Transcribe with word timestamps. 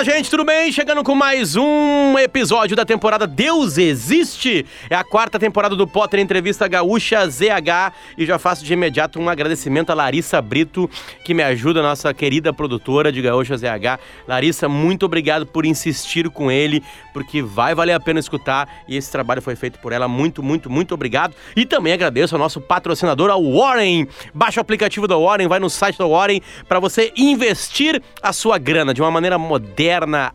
Fala, 0.00 0.16
gente, 0.16 0.30
tudo 0.30 0.46
bem? 0.46 0.72
Chegando 0.72 1.04
com 1.04 1.14
mais 1.14 1.56
um 1.56 2.18
episódio 2.18 2.74
da 2.74 2.86
temporada 2.86 3.26
Deus 3.26 3.76
Existe. 3.76 4.64
É 4.88 4.94
a 4.94 5.04
quarta 5.04 5.38
temporada 5.38 5.76
do 5.76 5.86
Potter 5.86 6.20
Entrevista 6.20 6.66
Gaúcha 6.66 7.28
ZH 7.28 7.92
e 8.16 8.24
já 8.24 8.38
faço 8.38 8.64
de 8.64 8.72
imediato 8.72 9.20
um 9.20 9.28
agradecimento 9.28 9.90
a 9.90 9.94
Larissa 9.94 10.40
Brito, 10.40 10.88
que 11.22 11.34
me 11.34 11.42
ajuda, 11.42 11.82
nossa 11.82 12.14
querida 12.14 12.50
produtora 12.50 13.12
de 13.12 13.20
Gaúcha 13.20 13.58
ZH. 13.58 14.00
Larissa, 14.26 14.70
muito 14.70 15.04
obrigado 15.04 15.44
por 15.44 15.66
insistir 15.66 16.30
com 16.30 16.50
ele, 16.50 16.82
porque 17.12 17.42
vai 17.42 17.74
valer 17.74 17.92
a 17.92 18.00
pena 18.00 18.20
escutar 18.20 18.66
e 18.88 18.96
esse 18.96 19.12
trabalho 19.12 19.42
foi 19.42 19.54
feito 19.54 19.78
por 19.80 19.92
ela. 19.92 20.08
Muito, 20.08 20.42
muito, 20.42 20.70
muito 20.70 20.94
obrigado. 20.94 21.34
E 21.54 21.66
também 21.66 21.92
agradeço 21.92 22.34
ao 22.34 22.38
nosso 22.38 22.58
patrocinador, 22.58 23.28
ao 23.28 23.44
Warren. 23.44 24.08
Baixa 24.32 24.60
o 24.60 24.62
aplicativo 24.62 25.06
da 25.06 25.18
Warren, 25.18 25.46
vai 25.46 25.60
no 25.60 25.68
site 25.68 25.98
da 25.98 26.06
Warren 26.06 26.40
para 26.66 26.80
você 26.80 27.12
investir 27.18 28.02
a 28.22 28.32
sua 28.32 28.56
grana 28.56 28.94
de 28.94 29.02
uma 29.02 29.10
maneira 29.10 29.36
moderna, 29.36 29.89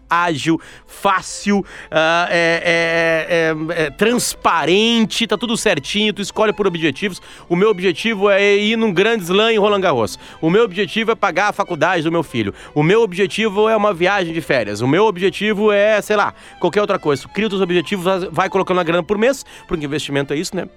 ágil, 0.10 0.60
fácil, 0.86 1.60
uh, 1.60 2.28
é, 2.30 3.56
é, 3.70 3.84
é, 3.84 3.90
transparente, 3.92 5.28
tá 5.28 5.38
tudo 5.38 5.56
certinho, 5.58 6.14
tu 6.14 6.22
escolhe 6.22 6.54
por 6.54 6.68
objetivos. 6.68 7.22
O 7.50 7.56
meu 7.56 7.70
objetivo 7.70 8.30
é 8.30 8.56
ir 8.56 8.76
num 8.78 8.94
grande 8.94 9.24
slam 9.24 9.52
em 9.52 9.58
Roland 9.58 9.82
Garros. 9.82 10.18
O 10.42 10.50
meu 10.50 10.64
objetivo 10.64 11.12
é 11.12 11.16
pagar 11.16 11.50
a 11.50 11.54
faculdade 11.54 12.04
do 12.04 12.12
meu 12.12 12.24
filho. 12.24 12.54
O 12.74 12.84
meu 12.84 13.02
objetivo 13.02 13.70
é 13.70 13.76
uma 13.76 13.94
viagem 13.94 14.34
de 14.34 14.42
férias. 14.42 14.82
O 14.82 14.88
meu 14.88 15.06
objetivo 15.06 15.72
é, 15.72 16.02
sei 16.02 16.16
lá, 16.16 16.34
qualquer 16.60 16.82
outra 16.82 17.00
coisa. 17.00 17.24
Tu 17.24 17.30
cria 17.30 17.48
os 17.48 17.62
objetivos, 17.62 18.06
vai 18.32 18.50
colocando 18.50 18.80
a 18.80 18.84
grana 18.84 19.04
por 19.04 19.18
mês, 19.18 19.46
porque 19.68 19.86
investimento 19.86 20.34
é 20.34 20.38
isso, 20.38 20.56
né? 20.56 20.68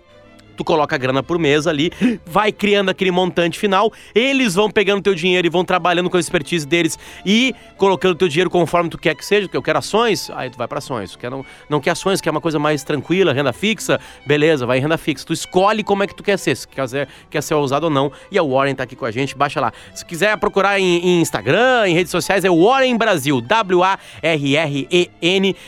Tu 0.59 0.65
coloca 0.65 0.97
a 0.97 0.99
grana 0.99 1.23
por 1.23 1.39
mês 1.39 1.69
ali, 1.69 1.93
vai 2.27 2.51
criando 2.51 2.91
aquele 2.91 3.13
montante 3.13 3.57
final, 3.59 3.93
eles 4.13 4.57
vão 4.57 4.69
pegando 4.69 5.01
teu 5.01 5.15
dinheiro 5.15 5.47
e 5.47 5.51
vão 5.51 5.65
trabalhando 5.65 6.11
com 6.11 6.17
a 6.17 6.21
expertise 6.21 6.67
deles 6.67 6.99
e 7.25 7.55
colocando 7.77 8.17
teu 8.17 8.27
dinheiro 8.27 8.51
conforme 8.51 8.91
tu 8.91 8.99
quer 8.99 9.15
que 9.15 9.25
seja, 9.25 9.49
que 9.49 9.57
eu 9.57 9.63
quero 9.63 9.79
ações, 9.79 10.29
aí 10.35 10.51
tu 10.51 10.59
vai 10.59 10.67
para 10.67 10.79
ações. 10.79 11.15
Quer 11.15 11.31
não, 11.31 11.47
não 11.71 11.81
quer 11.81 11.93
ações, 11.93 12.21
quer 12.21 12.31
uma 12.31 12.41
coisa 12.41 12.59
mais 12.59 12.83
tranquila, 12.83 13.33
renda 13.33 13.53
fixa, 13.53 14.01
beleza, 14.27 14.67
vai 14.67 14.79
em 14.79 14.81
renda 14.81 14.99
fixa. 14.99 15.25
Tu 15.25 15.33
escolhe 15.33 15.85
como 15.85 16.03
é 16.03 16.09
que 16.09 16.15
tu 16.15 16.25
quer 16.25 16.37
ser, 16.37 16.57
se 16.57 16.67
quer 16.67 16.89
ser, 16.89 17.09
quer 17.31 17.41
ser 17.43 17.55
ousado 17.55 17.87
ou 17.87 17.91
não. 17.91 18.11
E 18.33 18.39
a 18.39 18.43
Warren 18.43 18.75
tá 18.75 18.83
aqui 18.83 18.97
com 18.97 19.05
a 19.05 19.13
gente, 19.13 19.37
baixa 19.37 19.61
lá. 19.61 19.73
Se 19.95 20.05
quiser 20.05 20.37
procurar 20.39 20.81
em, 20.81 20.99
em 20.99 21.21
Instagram, 21.21 21.87
em 21.87 21.95
redes 21.95 22.11
sociais, 22.11 22.45
é 22.45 22.51
Warren 22.51 22.97
Brasil, 22.97 23.41
W-A-R-R-E-N. 23.41 23.97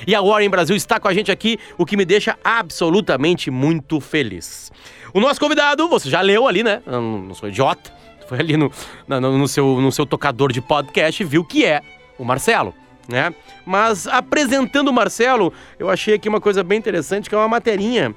E 0.06 0.14
a 0.14 0.20
Warren 0.20 0.50
Brasil 0.50 0.74
está 0.74 0.98
com 0.98 1.06
a 1.06 1.14
gente 1.14 1.30
aqui, 1.30 1.58
o 1.78 1.86
que 1.86 1.96
me 1.96 2.04
deixa 2.04 2.36
absolutamente 2.42 3.50
muito 3.50 4.00
feliz. 4.00 4.72
O 5.12 5.20
nosso 5.20 5.40
convidado, 5.40 5.88
você 5.88 6.08
já 6.08 6.20
leu 6.20 6.46
ali, 6.46 6.62
né? 6.62 6.82
Eu 6.86 7.00
não 7.00 7.34
sou 7.34 7.48
idiota. 7.48 7.92
Foi 8.28 8.38
ali 8.38 8.56
no, 8.56 8.70
no, 9.08 9.38
no, 9.38 9.48
seu, 9.48 9.80
no 9.80 9.90
seu 9.90 10.06
tocador 10.06 10.52
de 10.52 10.60
podcast 10.60 11.20
e 11.20 11.26
viu 11.26 11.44
que 11.44 11.64
é 11.64 11.82
o 12.16 12.24
Marcelo. 12.24 12.72
Né? 13.08 13.34
Mas 13.66 14.06
apresentando 14.06 14.88
o 14.88 14.92
Marcelo, 14.92 15.52
eu 15.80 15.90
achei 15.90 16.14
aqui 16.14 16.28
uma 16.28 16.40
coisa 16.40 16.62
bem 16.62 16.78
interessante, 16.78 17.28
que 17.28 17.34
é 17.34 17.38
uma 17.38 17.48
materinha 17.48 18.14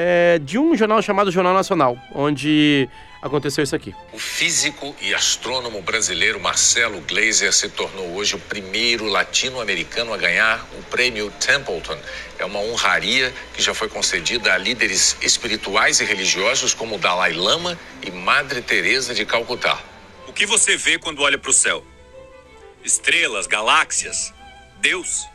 é, 0.00 0.38
de 0.38 0.56
um 0.56 0.76
jornal 0.76 1.02
chamado 1.02 1.28
Jornal 1.28 1.52
Nacional, 1.52 1.98
onde 2.14 2.88
aconteceu 3.20 3.64
isso 3.64 3.74
aqui. 3.74 3.92
O 4.12 4.18
físico 4.18 4.94
e 5.02 5.12
astrônomo 5.12 5.82
brasileiro 5.82 6.38
Marcelo 6.38 7.00
Gleiser 7.00 7.52
se 7.52 7.68
tornou 7.70 8.14
hoje 8.14 8.36
o 8.36 8.38
primeiro 8.38 9.06
latino-americano 9.06 10.14
a 10.14 10.16
ganhar 10.16 10.64
o 10.78 10.82
prêmio 10.84 11.32
Templeton. 11.44 11.98
É 12.38 12.44
uma 12.44 12.60
honraria 12.60 13.34
que 13.52 13.60
já 13.60 13.74
foi 13.74 13.88
concedida 13.88 14.54
a 14.54 14.56
líderes 14.56 15.16
espirituais 15.20 15.98
e 15.98 16.04
religiosos 16.04 16.72
como 16.72 16.96
Dalai 16.96 17.32
Lama 17.32 17.76
e 18.00 18.12
Madre 18.12 18.62
Teresa 18.62 19.12
de 19.12 19.26
Calcutá. 19.26 19.80
O 20.28 20.32
que 20.32 20.46
você 20.46 20.76
vê 20.76 20.96
quando 20.96 21.22
olha 21.22 21.38
para 21.38 21.50
o 21.50 21.52
céu? 21.52 21.82
Estrelas, 22.84 23.48
galáxias, 23.48 24.32
Deus? 24.80 25.26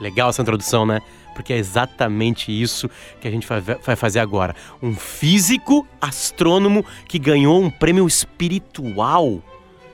Legal 0.00 0.30
essa 0.30 0.42
introdução, 0.42 0.86
né? 0.86 1.00
Porque 1.34 1.52
é 1.52 1.58
exatamente 1.58 2.50
isso 2.50 2.88
que 3.20 3.28
a 3.28 3.30
gente 3.30 3.46
vai 3.46 3.96
fazer 3.96 4.20
agora. 4.20 4.54
Um 4.82 4.94
físico 4.94 5.86
astrônomo 6.00 6.84
que 7.08 7.18
ganhou 7.18 7.62
um 7.62 7.70
prêmio 7.70 8.06
espiritual, 8.06 9.42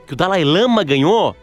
que 0.07 0.13
o 0.13 0.17
Dalai 0.17 0.45
Lama 0.45 0.85
ganhou. 0.85 1.37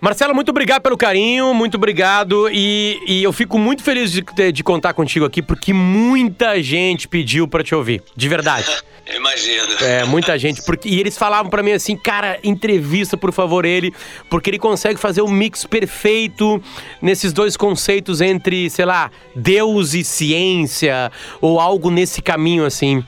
Marcelo, 0.00 0.32
muito 0.32 0.50
obrigado 0.50 0.82
pelo 0.82 0.96
carinho, 0.96 1.52
muito 1.52 1.76
obrigado. 1.76 2.48
E, 2.52 3.00
e 3.06 3.22
eu 3.22 3.32
fico 3.32 3.58
muito 3.58 3.82
feliz 3.82 4.12
de, 4.12 4.22
de, 4.52 4.62
contar 4.62 4.94
contigo 4.94 5.24
aqui, 5.24 5.42
porque 5.42 5.72
muita 5.72 6.62
gente 6.62 7.08
pediu 7.08 7.48
para 7.48 7.64
te 7.64 7.74
ouvir. 7.74 8.02
De 8.14 8.28
verdade. 8.28 8.66
Imagino. 9.12 9.74
É, 9.80 10.04
muita 10.04 10.38
gente. 10.38 10.62
Porque, 10.62 10.88
e 10.88 11.00
eles 11.00 11.18
falavam 11.18 11.50
para 11.50 11.62
mim 11.62 11.72
assim, 11.72 11.96
cara, 11.96 12.38
entrevista, 12.44 13.16
por 13.16 13.32
favor, 13.32 13.64
ele, 13.64 13.92
porque 14.30 14.50
ele 14.50 14.58
consegue 14.58 15.00
fazer 15.00 15.22
o 15.22 15.26
um 15.26 15.30
mix 15.30 15.64
perfeito 15.64 16.62
nesses 17.02 17.32
dois 17.32 17.56
conceitos 17.56 18.20
entre, 18.20 18.70
sei 18.70 18.84
lá, 18.84 19.10
Deus 19.34 19.94
e 19.94 20.04
ciência, 20.04 21.10
ou 21.40 21.58
algo 21.58 21.90
nesse 21.90 22.22
caminho, 22.22 22.64
assim. 22.64 23.02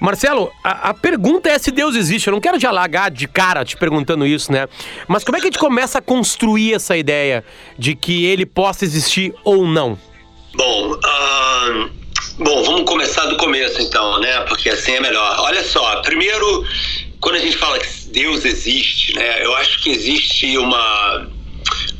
Marcelo, 0.00 0.50
a, 0.64 0.90
a, 0.90 0.94
pergunta 0.94 1.50
é 1.50 1.58
se 1.58 1.70
Deus 1.70 1.94
existe. 1.94 2.26
Eu 2.26 2.32
não 2.32 2.40
quero 2.40 2.58
dialogar 2.58 3.10
de 3.10 3.28
cara 3.28 3.64
te 3.64 3.76
perguntando 3.76 4.26
isso, 4.26 4.50
né? 4.50 4.66
Mas 5.06 5.22
como 5.22 5.36
é 5.36 5.40
que 5.40 5.46
a 5.46 5.50
gente 5.50 5.58
começa 5.58 5.98
a 5.98 6.02
construir 6.02 6.74
essa 6.74 6.96
ideia 6.96 7.44
de 7.78 7.94
que 7.94 8.24
ele 8.24 8.46
possa 8.46 8.84
existir 8.84 9.34
ou 9.44 9.66
não? 9.66 9.98
Bom, 10.54 10.92
uh, 10.92 11.90
bom, 12.38 12.62
vamos 12.64 12.84
começar 12.84 13.26
do 13.26 13.36
começo 13.36 13.82
então, 13.82 14.18
né? 14.20 14.40
Porque 14.42 14.70
assim 14.70 14.92
é 14.92 15.00
melhor. 15.00 15.36
Olha 15.40 15.62
só, 15.62 16.00
primeiro, 16.00 16.64
quando 17.20 17.36
a 17.36 17.40
gente 17.40 17.58
fala 17.58 17.78
que 17.78 17.86
Deus 18.06 18.44
existe, 18.44 19.14
né? 19.14 19.44
Eu 19.44 19.54
acho 19.56 19.82
que 19.82 19.90
existe 19.90 20.56
uma 20.56 21.28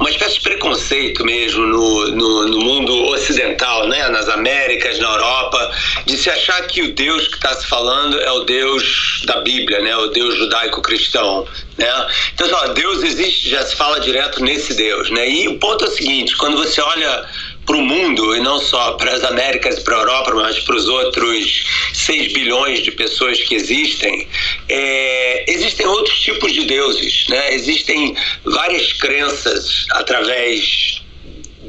uma 0.00 0.09
espécie 0.09 0.37
de 0.37 0.41
preconceito 0.41 1.22
mesmo 1.25 1.66
no, 1.66 2.09
no, 2.09 2.49
no, 2.49 2.59
mundo 2.59 2.93
ocidental, 3.11 3.87
né? 3.87 4.09
nas 4.09 4.31
Américas, 4.31 4.99
na 4.99 5.11
Europa, 5.11 5.72
de 6.06 6.16
se 6.16 6.31
achar 6.31 6.66
que 6.66 6.81
o 6.81 6.94
Deus 6.94 7.28
que 7.28 7.34
está 7.34 7.53
se 7.53 7.66
falando 7.66 8.19
é 8.19 8.33
o 8.33 8.41
Deus 8.41 9.22
da 9.27 9.43
Bíblia, 9.43 9.81
né? 9.81 9.94
o 9.94 10.06
Deus 10.06 10.37
judaico-cristão. 10.37 11.47
Né? 11.77 11.87
Então, 12.33 12.75
Deus 12.75 13.03
existe, 13.03 13.50
já 13.50 13.62
se 13.62 13.77
fala 13.77 14.00
direto 14.00 14.43
nesse 14.43 14.75
Deus. 14.75 15.11
Né? 15.11 15.28
E 15.28 15.49
o 15.49 15.59
ponto 15.59 15.84
é 15.84 15.88
o 15.88 15.91
seguinte: 15.91 16.34
quando 16.38 16.56
você 16.56 16.81
olha 16.81 17.27
para 17.67 17.77
o 17.77 17.82
mundo, 17.82 18.34
e 18.34 18.41
não 18.41 18.59
só 18.59 18.93
para 18.93 19.12
as 19.12 19.22
Américas 19.22 19.78
para 19.81 19.97
a 19.97 19.99
Europa, 20.00 20.34
mas 20.34 20.59
para 20.61 20.77
os 20.77 20.88
outros 20.88 21.65
6 22.06 22.33
bilhões 22.33 22.81
de 22.81 22.91
pessoas 22.93 23.41
que 23.41 23.55
existem, 23.55 24.28
é, 24.69 25.44
existem 25.49 25.87
outros 25.87 26.21
tipos 26.21 26.53
de 26.53 26.65
deuses. 26.65 27.27
Né? 27.28 27.55
Existem 27.55 28.16
várias 28.44 28.93
crenças 28.94 29.87
através 29.91 31.00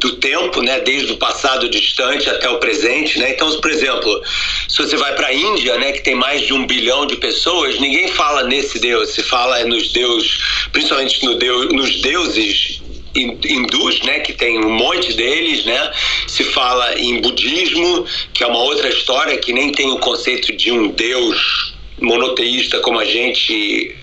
do 0.01 0.15
tempo, 0.15 0.63
né, 0.63 0.79
desde 0.79 1.13
o 1.13 1.17
passado 1.17 1.69
distante 1.69 2.27
até 2.27 2.49
o 2.49 2.57
presente, 2.57 3.19
né? 3.19 3.29
Então, 3.29 3.61
por 3.61 3.69
exemplo, 3.69 4.21
se 4.67 4.77
você 4.79 4.97
vai 4.97 5.13
para 5.13 5.27
a 5.27 5.33
Índia, 5.33 5.77
né, 5.77 5.91
que 5.91 6.01
tem 6.01 6.15
mais 6.15 6.41
de 6.41 6.53
um 6.53 6.65
bilhão 6.65 7.05
de 7.05 7.17
pessoas, 7.17 7.79
ninguém 7.79 8.07
fala 8.07 8.43
nesse 8.43 8.79
Deus, 8.79 9.11
se 9.11 9.21
fala 9.21 9.63
nos 9.63 9.91
deuses, 9.93 10.39
principalmente 10.71 11.23
no 11.23 11.35
Deus, 11.35 11.71
nos 11.71 12.01
deuses 12.01 12.80
hindus, 13.15 14.01
né, 14.01 14.19
que 14.19 14.33
tem 14.33 14.57
um 14.57 14.69
monte 14.69 15.13
deles, 15.13 15.65
né? 15.65 15.91
Se 16.27 16.43
fala 16.45 16.97
em 16.99 17.19
budismo, 17.19 18.05
que 18.33 18.43
é 18.43 18.47
uma 18.47 18.59
outra 18.59 18.89
história 18.89 19.37
que 19.37 19.51
nem 19.51 19.71
tem 19.71 19.89
o 19.89 19.99
conceito 19.99 20.55
de 20.55 20.71
um 20.71 20.89
deus 20.89 21.73
monoteísta 21.99 22.79
como 22.79 22.99
a 22.99 23.05
gente 23.05 23.95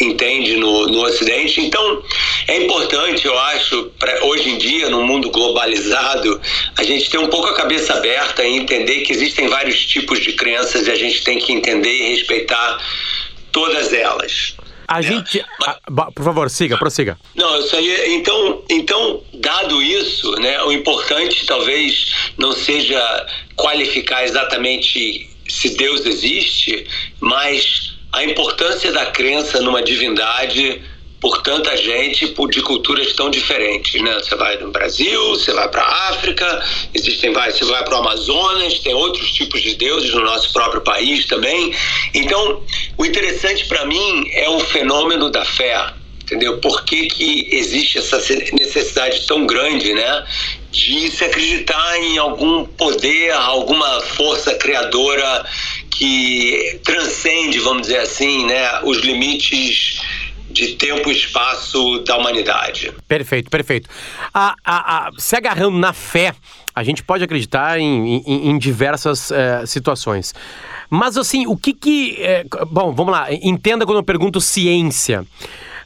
entende 0.00 0.56
no, 0.56 0.86
no 0.88 1.02
Ocidente. 1.04 1.60
Então, 1.60 2.02
é 2.46 2.58
importante, 2.58 3.26
eu 3.26 3.38
acho, 3.38 3.90
pra, 3.98 4.24
hoje 4.24 4.50
em 4.50 4.58
dia, 4.58 4.90
no 4.90 5.02
mundo 5.02 5.30
globalizado, 5.30 6.40
a 6.76 6.82
gente 6.82 7.10
ter 7.10 7.18
um 7.18 7.28
pouco 7.28 7.48
a 7.48 7.54
cabeça 7.54 7.94
aberta 7.94 8.44
e 8.44 8.56
entender 8.56 9.00
que 9.00 9.12
existem 9.12 9.48
vários 9.48 9.84
tipos 9.86 10.20
de 10.20 10.32
crenças 10.32 10.86
e 10.86 10.90
a 10.90 10.96
gente 10.96 11.22
tem 11.24 11.38
que 11.38 11.52
entender 11.52 11.92
e 11.92 12.10
respeitar 12.10 12.78
todas 13.50 13.92
elas. 13.92 14.54
A 14.88 15.00
é. 15.00 15.02
gente. 15.02 15.44
Mas, 15.88 16.14
por 16.14 16.24
favor, 16.24 16.50
siga, 16.50 16.76
prossiga. 16.76 17.18
Não, 17.34 17.60
isso 17.60 17.74
aí. 17.76 18.14
Então, 18.14 18.62
então, 18.68 19.22
dado 19.34 19.82
isso, 19.82 20.30
né, 20.36 20.62
o 20.62 20.72
importante 20.72 21.44
talvez 21.46 22.14
não 22.38 22.52
seja 22.52 23.26
qualificar 23.54 24.24
exatamente 24.24 25.28
se 25.48 25.76
Deus 25.76 26.04
existe, 26.04 26.86
mas 27.20 27.94
a 28.12 28.24
importância 28.24 28.92
da 28.92 29.06
crença 29.06 29.60
numa 29.60 29.82
divindade 29.82 30.82
por 31.20 31.42
tanta 31.42 31.76
gente 31.76 32.26
por, 32.28 32.50
de 32.50 32.60
culturas 32.62 33.12
tão 33.12 33.30
diferentes, 33.30 34.00
né? 34.02 34.14
Você 34.14 34.34
vai 34.34 34.56
no 34.58 34.70
Brasil, 34.70 35.30
você 35.30 35.52
vai 35.52 35.68
para 35.68 35.82
a 35.82 36.08
África, 36.10 36.64
existem 36.94 37.32
vários, 37.32 37.58
você 37.58 37.64
vai 37.64 37.82
para 37.84 37.94
o 37.94 37.98
Amazonas, 37.98 38.78
tem 38.80 38.94
outros 38.94 39.32
tipos 39.32 39.62
de 39.62 39.74
deuses 39.74 40.12
no 40.12 40.22
nosso 40.22 40.52
próprio 40.52 40.82
país 40.82 41.26
também. 41.26 41.74
Então, 42.14 42.60
o 42.98 43.04
interessante 43.04 43.64
para 43.66 43.84
mim 43.86 44.28
é 44.32 44.48
o 44.48 44.60
fenômeno 44.60 45.30
da 45.30 45.44
fé, 45.44 45.92
entendeu? 46.22 46.58
Por 46.58 46.84
que, 46.84 47.06
que 47.06 47.48
existe 47.50 47.98
essa 47.98 48.18
necessidade 48.52 49.26
tão 49.26 49.46
grande, 49.46 49.94
né? 49.94 50.24
De 50.70 51.10
se 51.10 51.24
acreditar 51.24 51.98
em 51.98 52.18
algum 52.18 52.64
poder, 52.64 53.32
alguma 53.32 54.00
força 54.02 54.54
criadora 54.54 55.46
que 55.90 56.78
transcende, 56.84 57.58
vamos 57.60 57.82
dizer 57.82 58.00
assim, 58.00 58.44
né? 58.44 58.80
Os 58.82 58.98
limites 58.98 59.98
de 60.56 60.74
tempo 60.76 61.10
e 61.10 61.12
espaço 61.12 62.00
da 62.00 62.16
humanidade. 62.16 62.92
Perfeito, 63.06 63.50
perfeito. 63.50 63.90
A, 64.32 64.56
a, 64.64 65.08
a, 65.08 65.10
se 65.18 65.36
agarrando 65.36 65.78
na 65.78 65.92
fé, 65.92 66.34
a 66.74 66.82
gente 66.82 67.02
pode 67.02 67.22
acreditar 67.22 67.78
em, 67.78 68.22
em, 68.26 68.50
em 68.50 68.58
diversas 68.58 69.30
é, 69.30 69.66
situações. 69.66 70.34
Mas 70.88 71.16
assim, 71.18 71.46
o 71.46 71.56
que 71.56 71.74
que. 71.74 72.16
É, 72.20 72.44
bom, 72.70 72.92
vamos 72.92 73.12
lá, 73.12 73.32
entenda 73.32 73.84
quando 73.84 73.98
eu 73.98 74.04
pergunto 74.04 74.40
ciência. 74.40 75.26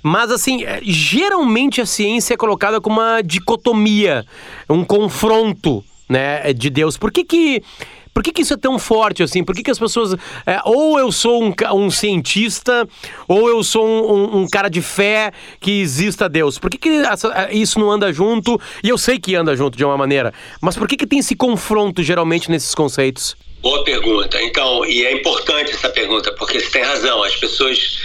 Mas, 0.02 0.30
assim, 0.30 0.64
é, 0.64 0.80
geralmente 0.82 1.80
a 1.80 1.86
ciência 1.86 2.34
é 2.34 2.36
colocada 2.36 2.80
como 2.80 3.00
uma 3.00 3.20
dicotomia, 3.22 4.24
um 4.68 4.82
confronto, 4.82 5.84
né, 6.08 6.52
de 6.52 6.70
Deus. 6.70 6.96
Por 6.96 7.10
que 7.10 7.24
que. 7.24 7.62
Por 8.12 8.22
que, 8.22 8.32
que 8.32 8.42
isso 8.42 8.54
é 8.54 8.56
tão 8.56 8.78
forte 8.78 9.22
assim? 9.22 9.44
Por 9.44 9.54
que, 9.54 9.62
que 9.62 9.70
as 9.70 9.78
pessoas. 9.78 10.14
É, 10.46 10.60
ou 10.64 10.98
eu 10.98 11.12
sou 11.12 11.42
um, 11.42 11.54
um, 11.74 11.90
cientista, 11.90 12.88
ou 13.28 13.48
eu 13.48 13.62
sou 13.62 13.86
um, 13.86 14.12
um, 14.12 14.40
um, 14.40 14.48
cara 14.48 14.68
de 14.68 14.82
fé 14.82 15.32
que 15.60 15.80
exista 15.80 16.28
Deus. 16.28 16.58
Por 16.58 16.70
que, 16.70 16.78
que 16.78 16.88
essa, 16.88 17.48
isso 17.52 17.78
não 17.78 17.90
anda 17.90 18.12
junto? 18.12 18.60
E 18.82 18.88
eu 18.88 18.98
sei 18.98 19.18
que 19.18 19.34
anda 19.34 19.56
junto 19.56 19.76
de 19.76 19.84
uma 19.84 19.96
maneira, 19.96 20.32
mas 20.60 20.76
por 20.76 20.88
que, 20.88 20.96
que 20.96 21.06
tem 21.06 21.20
esse 21.20 21.34
confronto 21.34 22.02
geralmente 22.02 22.50
nesses 22.50 22.74
conceitos? 22.74 23.36
Boa 23.62 23.84
pergunta. 23.84 24.42
Então, 24.42 24.84
e 24.86 25.04
é 25.04 25.12
importante 25.12 25.72
essa 25.72 25.88
pergunta, 25.90 26.32
porque 26.32 26.58
você 26.58 26.70
tem 26.70 26.82
razão. 26.82 27.22
As 27.22 27.36
pessoas 27.36 28.00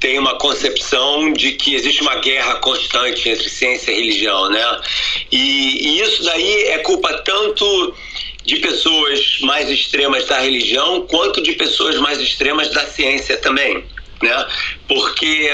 tem 0.00 0.18
uma 0.18 0.36
concepção 0.38 1.32
de 1.32 1.52
que 1.52 1.74
existe 1.74 2.00
uma 2.00 2.16
guerra 2.16 2.54
constante 2.56 3.28
entre 3.28 3.48
ciência 3.48 3.92
e 3.92 3.96
religião, 3.96 4.48
né? 4.48 4.80
E, 5.30 5.88
e, 5.88 6.00
isso 6.00 6.24
daí 6.24 6.64
é 6.68 6.78
culpa 6.78 7.12
tanto 7.22 7.94
de 8.50 8.56
pessoas 8.56 9.38
mais 9.42 9.70
extremas 9.70 10.26
da 10.26 10.40
religião 10.40 11.06
quanto 11.06 11.40
de 11.40 11.52
pessoas 11.52 11.96
mais 11.98 12.20
extremas 12.20 12.68
da 12.70 12.84
ciência 12.84 13.36
também, 13.36 13.84
né? 14.20 14.46
Porque 14.88 15.48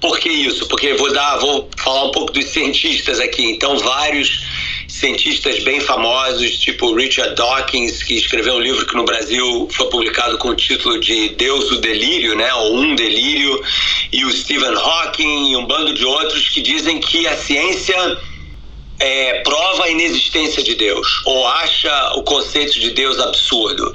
por 0.00 0.18
que 0.18 0.30
isso? 0.30 0.66
Porque 0.66 0.94
vou 0.94 1.12
dar, 1.12 1.36
vou 1.36 1.68
falar 1.76 2.04
um 2.04 2.10
pouco 2.10 2.32
dos 2.32 2.46
cientistas 2.46 3.20
aqui. 3.20 3.44
Então, 3.44 3.76
vários 3.76 4.46
cientistas 4.88 5.62
bem 5.62 5.78
famosos, 5.80 6.58
tipo 6.58 6.94
Richard 6.94 7.34
Dawkins, 7.34 8.02
que 8.02 8.14
escreveu 8.14 8.54
um 8.54 8.60
livro 8.60 8.86
que 8.86 8.96
no 8.96 9.04
Brasil 9.04 9.68
foi 9.70 9.90
publicado 9.90 10.38
com 10.38 10.48
o 10.48 10.56
título 10.56 10.98
de 10.98 11.28
Deus 11.30 11.70
o 11.70 11.76
Delírio, 11.82 12.34
né, 12.34 12.52
ou 12.54 12.78
Um 12.78 12.94
Delírio, 12.94 13.62
e 14.10 14.24
o 14.24 14.30
Stephen 14.30 14.74
Hawking 14.74 15.50
e 15.50 15.56
um 15.56 15.66
bando 15.66 15.92
de 15.92 16.04
outros 16.06 16.48
que 16.48 16.62
dizem 16.62 16.98
que 16.98 17.26
a 17.26 17.36
ciência 17.36 17.94
é, 18.98 19.40
prova 19.42 19.84
a 19.84 19.90
inexistência 19.90 20.62
de 20.62 20.74
Deus 20.74 21.22
ou 21.24 21.46
acha 21.46 22.12
o 22.14 22.22
conceito 22.22 22.78
de 22.78 22.90
Deus 22.90 23.18
absurdo. 23.18 23.92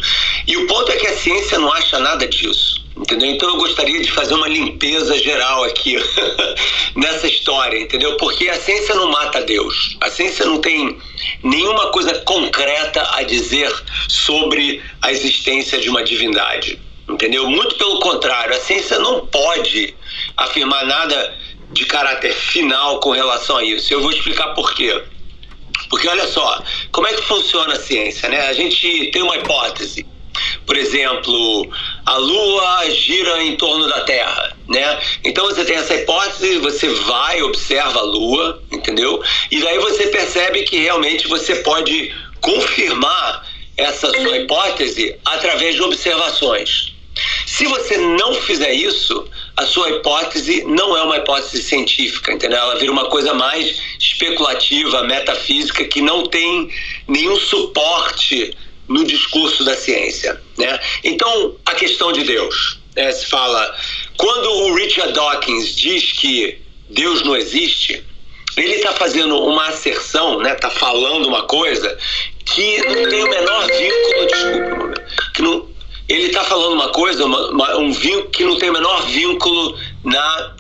E 0.48 0.56
o 0.58 0.68
ponto 0.68 0.92
é 0.92 0.96
que 0.96 1.08
a 1.08 1.18
ciência 1.18 1.60
não 1.60 1.72
acha 1.72 2.00
nada 2.00 2.28
disso. 2.28 2.84
Entendeu? 2.96 3.28
Então 3.28 3.50
eu 3.50 3.58
gostaria 3.58 4.00
de 4.00 4.12
fazer 4.12 4.36
uma 4.36 4.48
limpeza 4.48 5.18
geral 5.18 5.64
aqui 5.64 5.98
nessa 6.96 7.28
história, 7.28 7.80
entendeu? 7.80 8.16
Porque 8.18 8.48
a 8.48 8.60
ciência 8.60 8.94
não 8.94 9.10
mata 9.10 9.42
Deus. 9.42 9.98
A 10.00 10.12
ciência 10.12 10.46
não 10.46 10.62
tem 10.62 10.96
nenhuma 11.42 11.92
coisa 11.92 12.14
concreta 12.20 13.16
a 13.16 13.24
dizer 13.24 13.74
sobre 14.08 14.80
a 15.02 15.12
existência 15.12 15.80
de 15.80 15.90
uma 15.90 16.04
divindade. 16.04 16.80
Entendeu? 17.10 17.50
Muito 17.50 17.76
pelo 17.76 18.00
contrário, 18.00 18.56
a 18.56 18.60
ciência 18.60 19.00
não 19.00 19.26
pode 19.26 19.94
afirmar 20.38 20.86
nada 20.86 21.36
de 21.74 21.86
caráter 21.86 22.34
final 22.34 23.00
com 23.00 23.12
relação 23.12 23.58
a 23.58 23.64
isso. 23.64 23.94
Eu 23.94 24.02
vou 24.02 24.12
explicar 24.12 24.50
por 24.50 24.74
quê. 24.74 25.04
Porque 25.90 26.08
olha 26.08 26.28
só, 26.28 26.64
como 26.92 27.08
é 27.08 27.14
que 27.14 27.24
funciona 27.24 27.74
a 27.74 27.80
ciência, 27.80 28.30
né? 28.30 28.48
A 28.48 28.54
gente 28.54 29.12
tem 29.12 29.22
uma 29.22 29.38
hipótese. 29.38 30.06
Por 30.66 30.78
exemplo, 30.78 31.70
a 32.06 32.18
Lua 32.18 32.90
gira 32.90 33.44
em 33.44 33.56
torno 33.56 33.88
da 33.88 34.02
Terra, 34.02 34.56
né? 34.68 35.00
Então 35.24 35.46
você 35.46 35.64
tem 35.66 35.76
essa 35.76 35.94
hipótese, 35.94 36.58
você 36.58 36.88
vai, 36.90 37.42
observa 37.42 38.00
a 38.00 38.04
Lua, 38.04 38.64
entendeu? 38.72 39.22
E 39.52 39.62
daí 39.62 39.78
você 39.80 40.08
percebe 40.08 40.64
que 40.64 40.78
realmente 40.78 41.28
você 41.28 41.58
pode 41.58 42.14
confirmar 42.42 43.46
essa 43.78 44.10
sua 44.10 44.38
hipótese 44.38 45.16
através 45.26 45.76
de 45.76 45.82
observações. 45.82 46.94
Se 47.46 47.66
você 47.66 47.98
não 47.98 48.34
fizer 48.34 48.74
isso, 48.74 49.28
a 49.56 49.66
sua 49.66 49.90
hipótese 49.90 50.64
não 50.64 50.98
é 50.98 51.04
uma 51.04 51.18
hipótese 51.18 51.62
científica, 51.62 52.34
entendeu? 52.34 52.58
Ela 52.58 52.76
vira 52.80 52.92
uma 52.92 53.06
coisa 53.06 53.34
mais 53.34 53.80
especulativa, 54.00 55.04
metafísica, 55.04 55.86
que 55.86 56.02
não 56.02 56.26
tem 56.26 56.70
nenhum 57.08 57.38
suporte 57.38 58.56
no 58.88 59.04
discurso 59.06 59.64
da 59.64 59.76
ciência, 59.76 60.42
né? 60.58 60.80
Então, 61.04 61.56
a 61.66 61.74
questão 61.76 62.12
de 62.12 62.24
Deus, 62.24 62.80
né? 62.96 63.12
se 63.12 63.28
fala, 63.28 63.76
quando 64.18 64.50
o 64.50 64.76
Richard 64.76 65.14
Dawkins 65.14 65.76
diz 65.76 66.12
que 66.14 66.60
Deus 66.90 67.24
não 67.24 67.36
existe, 67.36 68.04
ele 68.58 68.76
está 68.76 68.92
fazendo 68.94 69.38
uma 69.40 69.68
asserção, 69.68 70.40
né? 70.40 70.54
Está 70.54 70.70
falando 70.70 71.28
uma 71.28 71.44
coisa 71.44 71.98
que 72.46 72.78
não 72.78 73.10
tem 73.10 73.24
o 73.24 73.30
menor 73.30 73.68
vínculo, 73.68 74.28
desculpa, 74.28 75.04
que 75.34 75.42
não, 75.42 75.68
ele 76.08 76.28
está 76.28 76.44
falando 76.44 76.74
uma 76.74 76.90
coisa, 76.90 77.26
uma, 77.26 77.50
uma, 77.52 77.78
um 77.78 77.92
vínculo 77.92 78.30
que 78.30 78.44
não 78.44 78.58
tem 78.58 78.70
o 78.70 78.74
menor 78.74 79.06
vínculo 79.08 79.78
na 80.04 80.56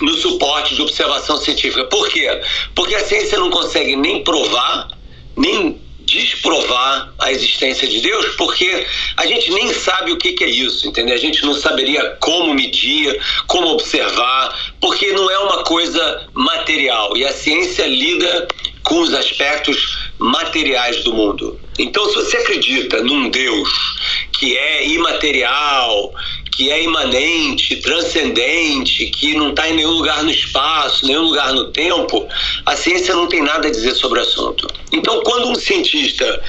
no 0.00 0.14
suporte 0.14 0.76
de 0.76 0.82
observação 0.82 1.36
científica. 1.38 1.84
Por 1.84 2.08
quê? 2.08 2.28
Porque 2.74 2.94
a 2.94 3.04
ciência 3.04 3.36
não 3.36 3.50
consegue 3.50 3.96
nem 3.96 4.22
provar, 4.22 4.88
nem 5.36 5.80
desprovar 6.08 7.12
a 7.18 7.30
existência 7.30 7.86
de 7.86 8.00
Deus, 8.00 8.34
porque 8.36 8.86
a 9.16 9.26
gente 9.26 9.50
nem 9.50 9.72
sabe 9.74 10.10
o 10.12 10.16
que, 10.16 10.32
que, 10.32 10.44
é 10.44 10.48
isso, 10.48 10.88
entendeu? 10.88 11.14
A 11.14 11.18
gente 11.18 11.44
não 11.44 11.52
saberia 11.52 12.16
como 12.20 12.54
medir, 12.54 13.20
como 13.46 13.68
observar, 13.68 14.72
porque 14.80 15.12
não 15.12 15.30
é 15.30 15.38
uma 15.40 15.64
coisa 15.64 16.26
material 16.32 17.14
e 17.16 17.24
a 17.26 17.32
ciência 17.32 17.86
lida 17.86 18.48
com 18.84 19.00
os 19.00 19.12
aspectos 19.12 19.98
materiais 20.18 21.04
do 21.04 21.12
mundo. 21.12 21.60
Então, 21.78 22.08
se 22.08 22.14
você 22.14 22.38
acredita 22.38 23.02
num 23.02 23.28
Deus 23.28 23.68
que 24.38 24.56
é 24.56 24.86
imaterial, 24.86 26.14
que 26.52 26.70
é 26.70 26.82
imanente, 26.82 27.76
transcendente, 27.76 29.06
que 29.06 29.34
não 29.34 29.50
está 29.50 29.68
em 29.68 29.74
nenhum 29.74 29.90
lugar 29.90 30.22
no 30.22 30.30
espaço, 30.30 31.06
nenhum 31.06 31.22
lugar 31.22 31.52
no 31.52 31.72
tempo, 31.72 32.26
a 32.64 32.76
ciência 32.76 33.14
não 33.14 33.26
tem 33.26 33.42
nada 33.42 33.66
a 33.66 33.70
dizer 33.70 33.94
sobre 33.96 34.20
o 34.20 34.22
assunto. 34.22 34.68
Então, 34.92 35.20
quando 35.22 35.48
um 35.48 35.54
cientista, 35.56 36.40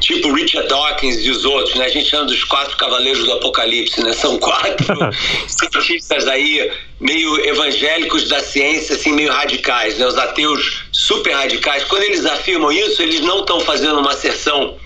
tipo 0.00 0.32
Richard 0.32 0.68
Dawkins 0.68 1.24
e 1.24 1.30
os 1.30 1.44
outros, 1.44 1.76
né, 1.76 1.86
a 1.86 1.88
gente 1.88 2.08
chama 2.08 2.26
dos 2.26 2.42
quatro 2.44 2.76
cavaleiros 2.76 3.24
do 3.24 3.32
apocalipse, 3.34 4.02
né, 4.02 4.12
são 4.12 4.38
quatro 4.38 4.86
cientistas 5.46 6.26
aí 6.26 6.70
meio 7.00 7.44
evangélicos 7.46 8.28
da 8.28 8.40
ciência, 8.40 8.96
assim, 8.96 9.12
meio 9.12 9.32
radicais, 9.32 9.98
né, 9.98 10.06
os 10.06 10.16
ateus 10.16 10.82
super 10.90 11.32
radicais, 11.32 11.84
quando 11.84 12.02
eles 12.02 12.26
afirmam 12.26 12.72
isso, 12.72 13.02
eles 13.02 13.20
não 13.20 13.40
estão 13.40 13.60
fazendo 13.60 14.00
uma 14.00 14.10
asserção 14.10 14.76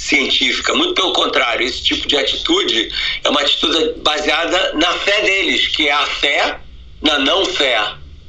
científica. 0.00 0.74
Muito 0.74 0.94
pelo 0.94 1.12
contrário, 1.12 1.66
esse 1.66 1.82
tipo 1.82 2.08
de 2.08 2.16
atitude 2.16 2.90
é 3.22 3.28
uma 3.28 3.42
atitude 3.42 4.00
baseada 4.02 4.72
na 4.74 4.92
fé 4.94 5.20
deles, 5.22 5.68
que 5.68 5.88
é 5.88 5.92
a 5.92 6.06
fé 6.06 6.58
na 7.02 7.18
não 7.18 7.44
fé. 7.44 7.78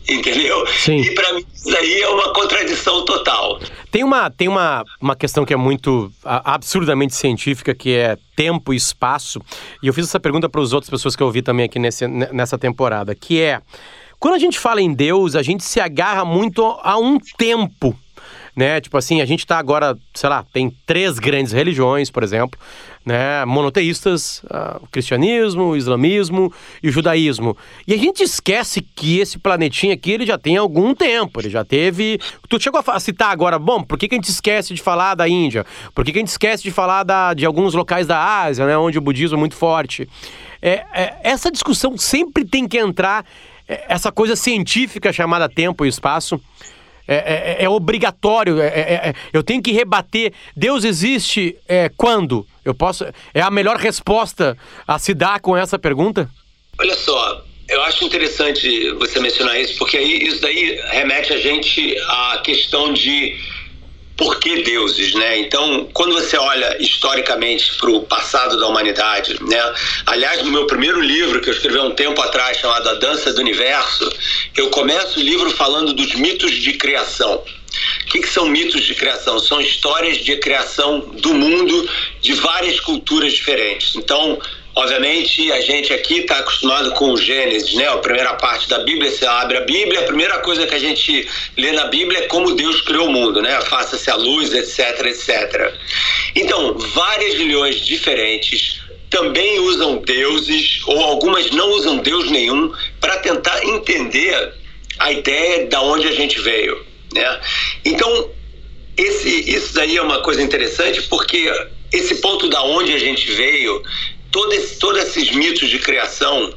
Entendeu? 0.10 0.68
Sim. 0.68 1.00
E 1.00 1.12
para 1.12 1.34
mim 1.34 1.46
isso 1.54 1.78
aí 1.78 2.02
é 2.02 2.10
uma 2.10 2.34
contradição 2.34 3.06
total. 3.06 3.60
Tem 3.90 4.04
uma, 4.04 4.30
tem 4.30 4.48
uma, 4.48 4.84
uma 5.00 5.16
questão 5.16 5.46
que 5.46 5.54
é 5.54 5.56
muito 5.56 6.12
absurdamente 6.24 7.16
científica, 7.16 7.74
que 7.74 7.94
é 7.94 8.18
tempo 8.36 8.74
e 8.74 8.76
espaço. 8.78 9.40
E 9.82 9.88
eu 9.88 9.94
fiz 9.94 10.08
essa 10.08 10.20
pergunta 10.20 10.50
para 10.50 10.62
as 10.62 10.74
outras 10.74 10.90
pessoas 10.90 11.16
que 11.16 11.24
eu 11.24 11.28
ouvi 11.28 11.42
também 11.42 11.66
aqui 11.66 11.80
nesse, 11.80 12.08
nessa 12.08 12.58
temporada, 12.58 13.16
que 13.16 13.40
é 13.40 13.62
quando 14.20 14.36
a 14.36 14.40
gente 14.40 14.60
fala 14.60 14.82
em 14.82 14.94
Deus, 14.94 15.36
a 15.36 15.42
gente 15.42 15.64
se 15.64 15.80
agarra 15.80 16.26
muito 16.26 16.64
a 16.84 16.98
um 16.98 17.18
tempo 17.38 17.98
né? 18.56 18.82
Tipo 18.82 18.98
assim, 18.98 19.22
a 19.22 19.26
gente 19.26 19.46
tá 19.46 19.58
agora, 19.58 19.98
sei 20.14 20.30
lá, 20.30 20.46
tem 20.52 20.76
três 20.86 21.20
grandes 21.20 21.52
religiões, 21.52 22.10
por 22.10 22.24
exemplo, 22.24 22.60
né? 23.06 23.44
Monoteístas, 23.46 24.44
uh, 24.44 24.84
o 24.84 24.88
cristianismo, 24.88 25.64
o 25.64 25.78
islamismo 25.78 26.54
e 26.84 26.90
o 26.90 26.92
judaísmo. 26.92 27.58
E 27.88 27.94
a 27.94 27.98
gente 27.98 28.22
esquece 28.24 28.82
que 28.82 29.20
esse 29.20 29.40
planetinha 29.40 29.94
aqui, 29.94 30.12
ele 30.12 30.26
já 30.26 30.38
tem 30.38 30.58
algum 30.58 30.94
tempo, 30.94 31.40
ele 31.40 31.50
já 31.50 31.64
teve... 31.64 32.20
Tu 32.48 32.62
chegou 32.62 32.84
a 32.86 33.00
citar 33.00 33.32
agora, 33.32 33.58
bom, 33.58 33.82
por 33.82 33.98
que, 33.98 34.08
que 34.08 34.16
a 34.16 34.18
gente 34.18 34.30
esquece 34.30 34.74
de 34.74 34.82
falar 34.82 35.16
da 35.16 35.28
Índia? 35.28 35.66
Por 35.96 36.06
que, 36.06 36.12
que 36.12 36.20
a 36.20 36.22
gente 36.22 36.30
esquece 36.30 36.64
de 36.64 36.72
falar 36.72 37.04
da, 37.04 37.34
de 37.34 37.46
alguns 37.46 37.74
locais 37.74 38.06
da 38.06 38.44
Ásia, 38.44 38.66
né? 38.66 38.78
Onde 38.78 38.98
o 38.98 39.02
budismo 39.02 39.38
é 39.38 39.40
muito 39.40 39.56
forte. 39.56 40.08
É, 40.62 40.86
é, 40.94 41.16
essa 41.24 41.52
discussão 41.52 41.98
sempre 41.98 42.46
tem 42.46 42.68
que 42.68 42.78
entrar 42.78 43.26
é, 43.68 43.86
essa 43.88 44.12
coisa 44.12 44.36
científica 44.36 45.12
chamada 45.12 45.50
tempo 45.50 45.86
e 45.86 45.90
espaço 45.90 46.40
é, 47.08 47.16
é, 47.16 47.56
é, 47.60 47.64
é 47.66 47.70
obrigatório, 47.70 48.62
é, 48.62 48.68
é, 48.68 49.14
eu 49.34 49.44
tenho 49.44 49.62
que 49.62 49.72
rebater. 49.72 50.34
Deus 50.56 50.84
existe 50.84 51.58
quando? 51.98 52.46
Eu 52.64 52.74
posso. 52.74 53.06
É 53.34 53.42
a 53.42 53.50
melhor 53.50 53.78
resposta 53.78 54.58
a 54.88 55.00
se 55.00 55.14
dar 55.14 55.40
com 55.40 55.56
essa 55.58 55.80
pergunta? 55.80 56.30
Olha 56.80 56.96
só, 56.96 57.44
eu 57.70 57.82
acho 57.84 58.04
interessante 58.04 58.92
você 58.94 59.20
mencionar 59.20 59.60
isso, 59.60 59.78
porque 59.78 59.98
aí 59.98 60.28
isso 60.28 60.42
daí 60.42 60.80
remete 60.92 61.34
a 61.34 61.38
gente 61.38 61.98
à 62.08 62.42
questão 62.44 62.94
de 62.94 63.36
por 64.22 64.40
que 64.40 64.62
deuses, 64.62 65.16
né? 65.16 65.40
Então, 65.40 65.90
quando 65.94 66.14
você 66.14 66.38
olha 66.38 66.78
historicamente 66.80 67.74
para 67.78 67.90
o 67.90 68.04
passado 68.04 68.56
da 68.60 68.68
humanidade, 68.68 69.36
né? 69.42 69.74
Aliás, 70.06 70.44
no 70.44 70.52
meu 70.52 70.68
primeiro 70.68 71.02
livro 71.02 71.42
que 71.42 71.50
eu 71.50 71.54
escrevi 71.54 71.80
há 71.80 71.84
um 71.84 71.96
tempo 71.96 72.22
atrás, 72.22 72.58
chamado 72.58 72.88
A 72.88 72.94
Dança 72.94 73.34
do 73.34 73.42
Universo, 73.42 74.08
eu 74.56 74.70
começo 74.70 75.20
o 75.20 75.24
livro 75.24 75.50
falando 75.50 75.92
dos 75.92 76.14
mitos 76.14 76.52
de 76.52 76.74
criação. 76.74 77.34
O 77.34 78.06
que, 78.12 78.20
que, 78.20 78.30
são 78.30 78.46
mitos 78.46 78.84
de 78.84 78.94
criação? 78.94 79.40
São 79.40 79.60
histórias 79.60 80.18
de 80.18 80.38
criação 80.38 81.00
do 81.00 81.34
mundo 81.34 81.90
de 82.22 82.34
várias 82.34 82.80
culturas 82.80 83.34
diferentes. 83.34 83.96
Então, 83.96 84.40
Obviamente, 84.74 85.52
a 85.52 85.60
gente 85.60 85.92
aqui 85.92 86.20
está 86.20 86.38
acostumado 86.38 86.92
com 86.94 87.12
o 87.12 87.18
Gênesis, 87.18 87.74
né? 87.74 87.88
A 87.88 87.98
primeira 87.98 88.34
parte 88.36 88.70
da 88.70 88.80
Bíblia, 88.80 89.12
você 89.12 89.26
abre 89.26 89.58
a 89.58 89.62
Bíblia, 89.62 90.00
a 90.00 90.04
primeira 90.04 90.40
coisa 90.40 90.66
que 90.66 90.74
a 90.74 90.80
gente 90.80 91.28
lê 91.58 91.74
na 91.74 91.86
Bíblia 91.86 92.20
é 92.20 92.28
como 92.28 92.56
Deus 92.56 92.82
criou 92.82 93.08
o 93.08 93.12
mundo, 93.12 93.42
né? 93.42 93.60
Faça-se 93.62 94.10
a 94.10 94.16
luz, 94.16 94.54
etc, 94.54 95.06
etc. 95.06 95.74
Então, 96.36 96.78
várias 96.78 97.34
religiões 97.34 97.86
diferentes 97.86 98.82
também 99.10 99.60
usam 99.60 99.98
deuses, 99.98 100.80
ou 100.86 101.00
algumas 101.02 101.52
não 101.52 101.70
usam 101.72 101.98
Deus 101.98 102.32
nenhum, 102.32 102.74
para 103.02 103.18
tentar 103.18 103.62
entender 103.66 104.54
a 105.00 105.12
ideia 105.12 105.68
de 105.68 105.76
onde 105.76 106.08
a 106.08 106.12
gente 106.14 106.40
veio, 106.40 106.82
né? 107.14 107.42
Então, 107.84 108.30
esse, 108.96 109.52
isso 109.52 109.74
daí 109.74 109.98
é 109.98 110.02
uma 110.02 110.22
coisa 110.22 110.42
interessante, 110.42 111.02
porque 111.04 111.52
esse 111.92 112.16
ponto 112.22 112.48
da 112.48 112.64
onde 112.64 112.94
a 112.94 113.00
gente 113.00 113.30
veio 113.34 113.84
todo 114.32 114.54
esse, 114.54 114.80
todos 114.80 115.02
esses 115.02 115.32
mitos 115.32 115.70
de 115.70 115.80
criação 115.80 116.54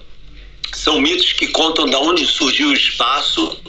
são 0.73 1.01
mitos 1.01 1.33
que 1.33 1.49
contam 1.49 1.87
de 1.87 1.97
onde 1.97 2.27
surgiu 2.27 2.69
o 2.69 2.73
espaço 2.73 3.61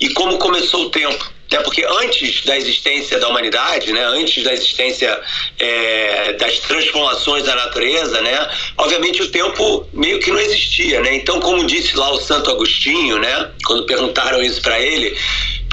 e 0.00 0.08
como 0.10 0.38
começou 0.38 0.86
o 0.86 0.90
tempo. 0.90 1.32
Até 1.46 1.62
porque 1.62 1.84
antes 2.02 2.44
da 2.44 2.56
existência 2.56 3.18
da 3.18 3.28
humanidade, 3.28 3.92
né, 3.92 4.02
antes 4.04 4.42
da 4.42 4.52
existência 4.52 5.20
é, 5.58 6.32
das 6.32 6.58
transformações 6.60 7.44
da 7.44 7.54
natureza, 7.54 8.20
né, 8.22 8.50
obviamente 8.76 9.22
o 9.22 9.30
tempo 9.30 9.86
meio 9.92 10.18
que 10.18 10.30
não 10.30 10.40
existia. 10.40 11.00
Né? 11.00 11.14
Então, 11.14 11.38
como 11.40 11.64
disse 11.64 11.96
lá 11.96 12.10
o 12.10 12.20
Santo 12.20 12.50
Agostinho, 12.50 13.18
né, 13.18 13.50
quando 13.66 13.84
perguntaram 13.86 14.42
isso 14.42 14.60
para 14.62 14.80
ele, 14.80 15.16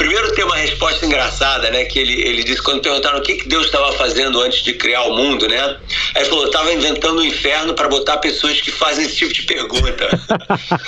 Primeiro 0.01 0.31
tem 0.33 0.43
uma 0.43 0.55
resposta 0.55 1.05
engraçada, 1.05 1.69
né? 1.69 1.85
Que 1.85 1.99
ele, 1.99 2.27
ele 2.27 2.43
disse 2.43 2.59
quando 2.63 2.81
perguntaram 2.81 3.19
o 3.19 3.21
que, 3.21 3.35
que 3.35 3.47
Deus 3.47 3.67
estava 3.67 3.91
fazendo 3.91 4.41
antes 4.41 4.63
de 4.63 4.73
criar 4.73 5.03
o 5.03 5.15
mundo, 5.15 5.47
né? 5.47 5.77
Aí 6.15 6.23
ele 6.23 6.25
falou, 6.25 6.47
estava 6.47 6.73
inventando 6.73 7.19
o 7.19 7.21
um 7.21 7.23
inferno 7.23 7.75
para 7.75 7.87
botar 7.87 8.17
pessoas 8.17 8.59
que 8.59 8.71
fazem 8.71 9.05
esse 9.05 9.17
tipo 9.17 9.31
de 9.31 9.43
pergunta. 9.43 10.09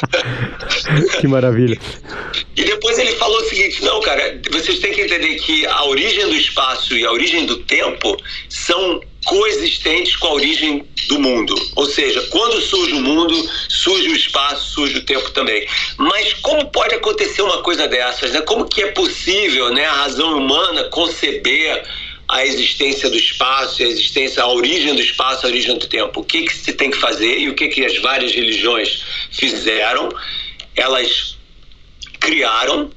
que 1.22 1.27
maravilha. 1.27 1.77
E 2.58 2.63
depois 2.63 2.98
ele 2.98 3.12
falou 3.12 3.38
o 3.39 3.46
seguinte, 3.46 3.84
não, 3.84 4.01
cara, 4.01 4.41
vocês 4.50 4.79
têm 4.79 4.91
que 4.91 5.01
entender 5.01 5.36
que 5.36 5.63
a 5.67 5.86
origem 5.86 6.25
do 6.25 6.36
espaço 6.36 6.98
e 6.98 7.05
a 7.05 7.12
origem 7.12 7.46
do 7.46 7.58
tempo 7.58 8.17
são 8.50 9.00
coexistentes 9.25 10.15
com 10.15 10.27
a 10.27 10.34
origem 10.34 10.86
do 11.08 11.20
mundo. 11.20 11.56
Ou 11.75 11.86
seja, 11.86 12.22
quando 12.30 12.62
surge 12.62 12.94
o 12.94 13.01
mundo, 13.01 13.50
surge 13.70 14.10
o 14.10 14.15
espaço, 14.15 14.74
surge 14.74 14.98
o 14.98 15.06
tempo 15.06 15.30
também. 15.32 15.68
Mas 15.98 16.34
como 16.36 16.70
pode 16.70 16.96
acontecer 16.96 17.42
uma 17.42 17.62
coisa 17.62 17.88
dessas? 17.88 18.32
Né? 18.32 18.42
Como 18.42 18.65
que 18.65 18.82
é 18.82 18.92
possível 18.92 19.74
né, 19.74 19.86
a 19.86 19.94
razão 19.94 20.38
humana 20.38 20.86
conceber 20.86 21.84
a 22.27 22.46
existência 22.46 23.10
do 23.10 23.18
espaço, 23.18 23.84
a 23.84 23.86
existência, 23.86 24.42
a 24.42 24.48
origem 24.48 24.96
do 24.96 25.01
espaço, 25.01 25.46
a 25.46 25.50
origem 25.50 25.77
do 25.77 25.88
tempo? 25.88 26.22
O 26.22 26.24
que, 26.24 26.44
que 26.44 26.56
se 26.56 26.74
tem 26.74 26.89
que 26.89 26.98
fazer 26.98 27.39
e 27.39 27.50
o 27.50 27.56
que, 27.56 27.68
que 27.68 27.86
as 27.86 27.98
várias 28.00 28.32
religiões 28.32 29.03
fizeram? 29.32 30.10
Elas 30.75 31.38
criaram 32.20 32.92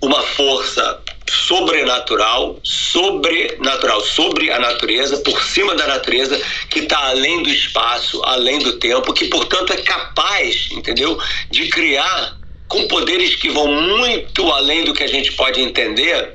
uma 0.00 0.22
força 0.22 1.02
sobrenatural, 1.30 2.58
sobrenatural, 2.62 4.00
sobre 4.00 4.50
a 4.50 4.58
natureza, 4.58 5.18
por 5.18 5.42
cima 5.42 5.74
da 5.74 5.86
natureza, 5.86 6.40
que 6.70 6.80
está 6.80 7.08
além 7.08 7.42
do 7.42 7.48
espaço, 7.48 8.22
além 8.24 8.58
do 8.58 8.74
tempo, 8.74 9.12
que 9.12 9.26
portanto 9.26 9.72
é 9.72 9.76
capaz, 9.76 10.68
entendeu, 10.72 11.18
de 11.50 11.68
criar 11.68 12.36
com 12.68 12.86
poderes 12.88 13.34
que 13.36 13.48
vão 13.48 13.66
muito 13.66 14.50
além 14.52 14.84
do 14.84 14.94
que 14.94 15.02
a 15.02 15.08
gente 15.08 15.32
pode 15.32 15.60
entender 15.60 16.34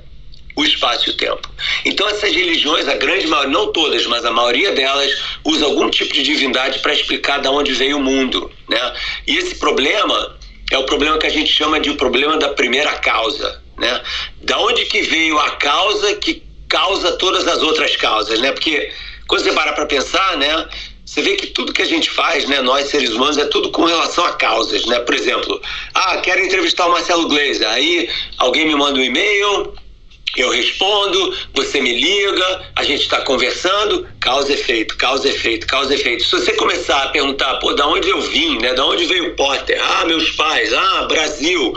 o 0.56 0.64
espaço 0.64 1.10
e 1.10 1.12
o 1.12 1.16
tempo. 1.16 1.50
Então 1.86 2.08
essas 2.08 2.34
religiões, 2.34 2.88
a 2.88 2.96
grande 2.96 3.28
maioria, 3.28 3.52
não 3.52 3.72
todas, 3.72 4.06
mas 4.06 4.26
a 4.26 4.32
maioria 4.32 4.72
delas 4.72 5.12
usa 5.44 5.66
algum 5.66 5.90
tipo 5.90 6.14
de 6.14 6.24
divindade 6.24 6.80
para 6.80 6.94
explicar 6.94 7.40
de 7.40 7.48
onde 7.48 7.74
veio 7.74 7.98
o 7.98 8.04
mundo, 8.04 8.52
né? 8.68 8.94
E 9.28 9.38
esse 9.38 9.56
problema 9.56 10.38
é 10.72 10.78
o 10.78 10.84
problema 10.84 11.18
que 11.18 11.28
a 11.28 11.32
gente 11.32 11.52
chama 11.52 11.80
de 11.80 11.90
o 11.90 11.96
problema 11.96 12.38
da 12.38 12.50
primeira 12.50 12.94
causa, 12.94 13.61
né? 13.82 14.02
Da 14.42 14.58
onde 14.60 14.86
que 14.86 15.02
veio 15.02 15.38
a 15.40 15.52
causa 15.52 16.16
que 16.16 16.44
causa 16.70 17.12
todas 17.14 17.46
as 17.48 17.62
outras 17.62 17.98
causas, 17.98 18.40
né? 18.40 18.52
Porque 18.52 18.92
quando 19.28 19.44
você 19.44 19.52
para 19.52 19.74
para 19.74 19.86
pensar, 19.86 20.38
né? 20.38 20.68
Você 21.06 21.22
vê 21.22 21.36
que 21.36 21.48
tudo 21.48 21.74
que 21.74 21.82
a 21.82 21.86
gente 21.86 22.10
faz, 22.10 22.48
né, 22.48 22.62
nós 22.62 22.88
seres 22.88 23.10
humanos, 23.10 23.38
é 23.38 23.44
tudo 23.46 23.70
com 23.72 23.84
relação 23.84 24.24
a 24.24 24.32
causas, 24.34 24.86
né? 24.86 25.00
Por 25.00 25.14
exemplo, 25.14 25.62
ah, 25.94 26.18
quero 26.18 26.40
entrevistar 26.40 26.88
o 26.88 26.92
Marcelo 26.92 27.28
Gleiser. 27.28 27.68
Aí 27.68 28.10
alguém 28.38 28.66
me 28.66 28.76
manda 28.76 28.98
um 28.98 29.04
e-mail, 29.04 29.74
eu 30.38 30.50
respondo, 30.50 31.36
você 31.54 31.82
me 31.82 31.94
liga, 32.00 32.62
a 32.78 32.84
gente 32.84 33.02
está 33.02 33.20
conversando, 33.22 34.08
causa 34.22 34.54
efeito, 34.54 34.96
causa 34.96 35.28
efeito, 35.28 35.68
causa 35.68 35.94
efeito. 35.94 36.24
Se 36.24 36.32
você 36.32 36.54
começar 36.54 37.04
a 37.04 37.10
perguntar, 37.10 37.56
pô, 37.56 37.74
da 37.74 37.86
onde 37.88 38.08
eu 38.08 38.22
vim, 38.22 38.58
né? 38.60 38.74
Da 38.74 38.86
onde 38.86 39.04
veio 39.06 39.32
o 39.32 39.36
Potter? 39.36 39.78
Ah, 39.84 40.06
meus 40.06 40.30
pais, 40.32 40.72
ah, 40.72 41.06
Brasil, 41.10 41.74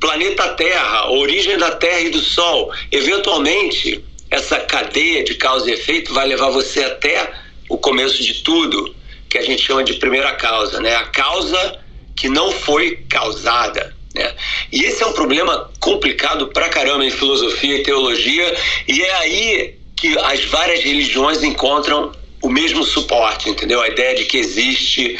planeta 0.00 0.48
Terra, 0.50 1.10
origem 1.10 1.56
da 1.58 1.70
Terra 1.70 2.00
e 2.00 2.10
do 2.10 2.20
Sol. 2.20 2.72
Eventualmente, 2.90 4.04
essa 4.30 4.58
cadeia 4.60 5.24
de 5.24 5.34
causa 5.34 5.70
e 5.70 5.74
efeito 5.74 6.12
vai 6.12 6.26
levar 6.26 6.50
você 6.50 6.82
até 6.84 7.32
o 7.68 7.78
começo 7.78 8.22
de 8.22 8.42
tudo, 8.42 8.94
que 9.28 9.38
a 9.38 9.42
gente 9.42 9.62
chama 9.62 9.82
de 9.82 9.94
primeira 9.94 10.32
causa, 10.34 10.80
né? 10.80 10.94
A 10.94 11.04
causa 11.04 11.78
que 12.14 12.28
não 12.28 12.50
foi 12.50 13.04
causada. 13.08 13.94
Né? 14.14 14.32
E 14.72 14.84
esse 14.84 15.02
é 15.02 15.06
um 15.06 15.12
problema 15.12 15.70
complicado 15.78 16.48
pra 16.48 16.68
caramba 16.68 17.04
em 17.04 17.10
filosofia 17.10 17.76
e 17.76 17.82
teologia, 17.82 18.56
e 18.88 19.02
é 19.02 19.14
aí 19.16 19.74
que 19.94 20.18
as 20.18 20.44
várias 20.44 20.82
religiões 20.82 21.42
encontram 21.42 22.12
o 22.42 22.48
mesmo 22.48 22.84
suporte, 22.84 23.48
entendeu? 23.48 23.80
A 23.82 23.88
ideia 23.88 24.14
de 24.14 24.24
que 24.24 24.38
existe 24.38 25.18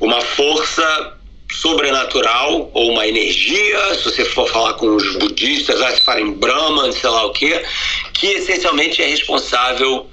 uma 0.00 0.20
força 0.20 1.16
sobrenatural 1.52 2.70
ou 2.72 2.92
uma 2.92 3.06
energia, 3.06 3.94
se 3.94 4.04
você 4.04 4.24
for 4.24 4.48
falar 4.48 4.74
com 4.74 4.96
os 4.96 5.16
budistas, 5.16 5.78
vai 5.78 5.94
se 5.94 6.00
falar 6.02 6.20
em 6.20 6.32
Brahman, 6.32 6.92
sei 6.92 7.08
lá 7.08 7.26
o 7.26 7.32
quê, 7.32 7.64
que 8.12 8.26
essencialmente 8.26 9.02
é 9.02 9.06
responsável 9.06 10.06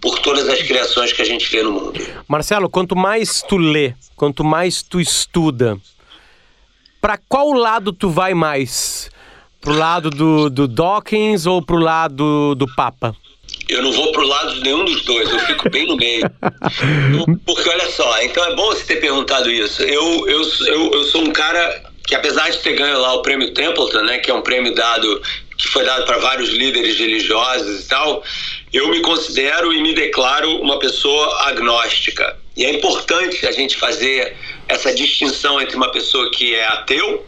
por 0.00 0.18
todas 0.18 0.48
as 0.48 0.62
criações 0.62 1.12
que 1.12 1.20
a 1.20 1.24
gente 1.24 1.50
vê 1.50 1.62
no 1.62 1.72
mundo. 1.72 2.00
Marcelo, 2.26 2.70
quanto 2.70 2.96
mais 2.96 3.42
tu 3.42 3.56
lê, 3.56 3.94
quanto 4.16 4.42
mais 4.42 4.82
tu 4.82 5.00
estuda, 5.00 5.78
para 7.00 7.18
qual 7.18 7.52
lado 7.52 7.92
tu 7.92 8.08
vai 8.08 8.34
mais? 8.34 9.10
Pro 9.60 9.74
lado 9.74 10.08
do, 10.08 10.48
do 10.48 10.66
Dawkins 10.66 11.44
ou 11.44 11.60
pro 11.60 11.76
lado 11.76 12.54
do 12.54 12.66
Papa? 12.74 13.14
Eu 13.70 13.82
não 13.82 13.92
vou 13.92 14.12
pro 14.12 14.26
lado 14.26 14.54
de 14.54 14.60
nenhum 14.62 14.84
dos 14.84 15.02
dois, 15.02 15.30
eu 15.30 15.38
fico 15.40 15.70
bem 15.70 15.86
no 15.86 15.96
meio. 15.96 16.24
Porque 17.46 17.68
olha 17.68 17.90
só, 17.90 18.20
então 18.22 18.44
é 18.44 18.54
bom 18.54 18.66
você 18.66 18.84
ter 18.84 18.96
perguntado 18.96 19.50
isso. 19.50 19.82
Eu, 19.82 20.28
eu, 20.28 20.42
eu, 20.66 20.90
eu 20.92 21.04
sou 21.04 21.22
um 21.22 21.30
cara 21.30 21.90
que 22.06 22.14
apesar 22.14 22.50
de 22.50 22.58
ter 22.58 22.72
ganho 22.72 22.98
lá 22.98 23.14
o 23.14 23.22
prêmio 23.22 23.54
Templeton, 23.54 24.02
né, 24.02 24.18
que 24.18 24.30
é 24.30 24.34
um 24.34 24.42
prêmio 24.42 24.74
dado 24.74 25.22
que 25.56 25.68
foi 25.68 25.84
dado 25.84 26.06
para 26.06 26.18
vários 26.18 26.48
líderes 26.48 26.98
religiosos 26.98 27.84
e 27.84 27.88
tal, 27.88 28.24
eu 28.72 28.88
me 28.88 29.00
considero 29.00 29.72
e 29.72 29.80
me 29.82 29.94
declaro 29.94 30.60
uma 30.60 30.78
pessoa 30.78 31.48
agnóstica. 31.48 32.36
E 32.56 32.64
é 32.64 32.70
importante 32.74 33.46
a 33.46 33.52
gente 33.52 33.76
fazer 33.76 34.36
essa 34.66 34.92
distinção 34.92 35.60
entre 35.60 35.76
uma 35.76 35.92
pessoa 35.92 36.30
que 36.30 36.54
é 36.54 36.66
ateu 36.66 37.26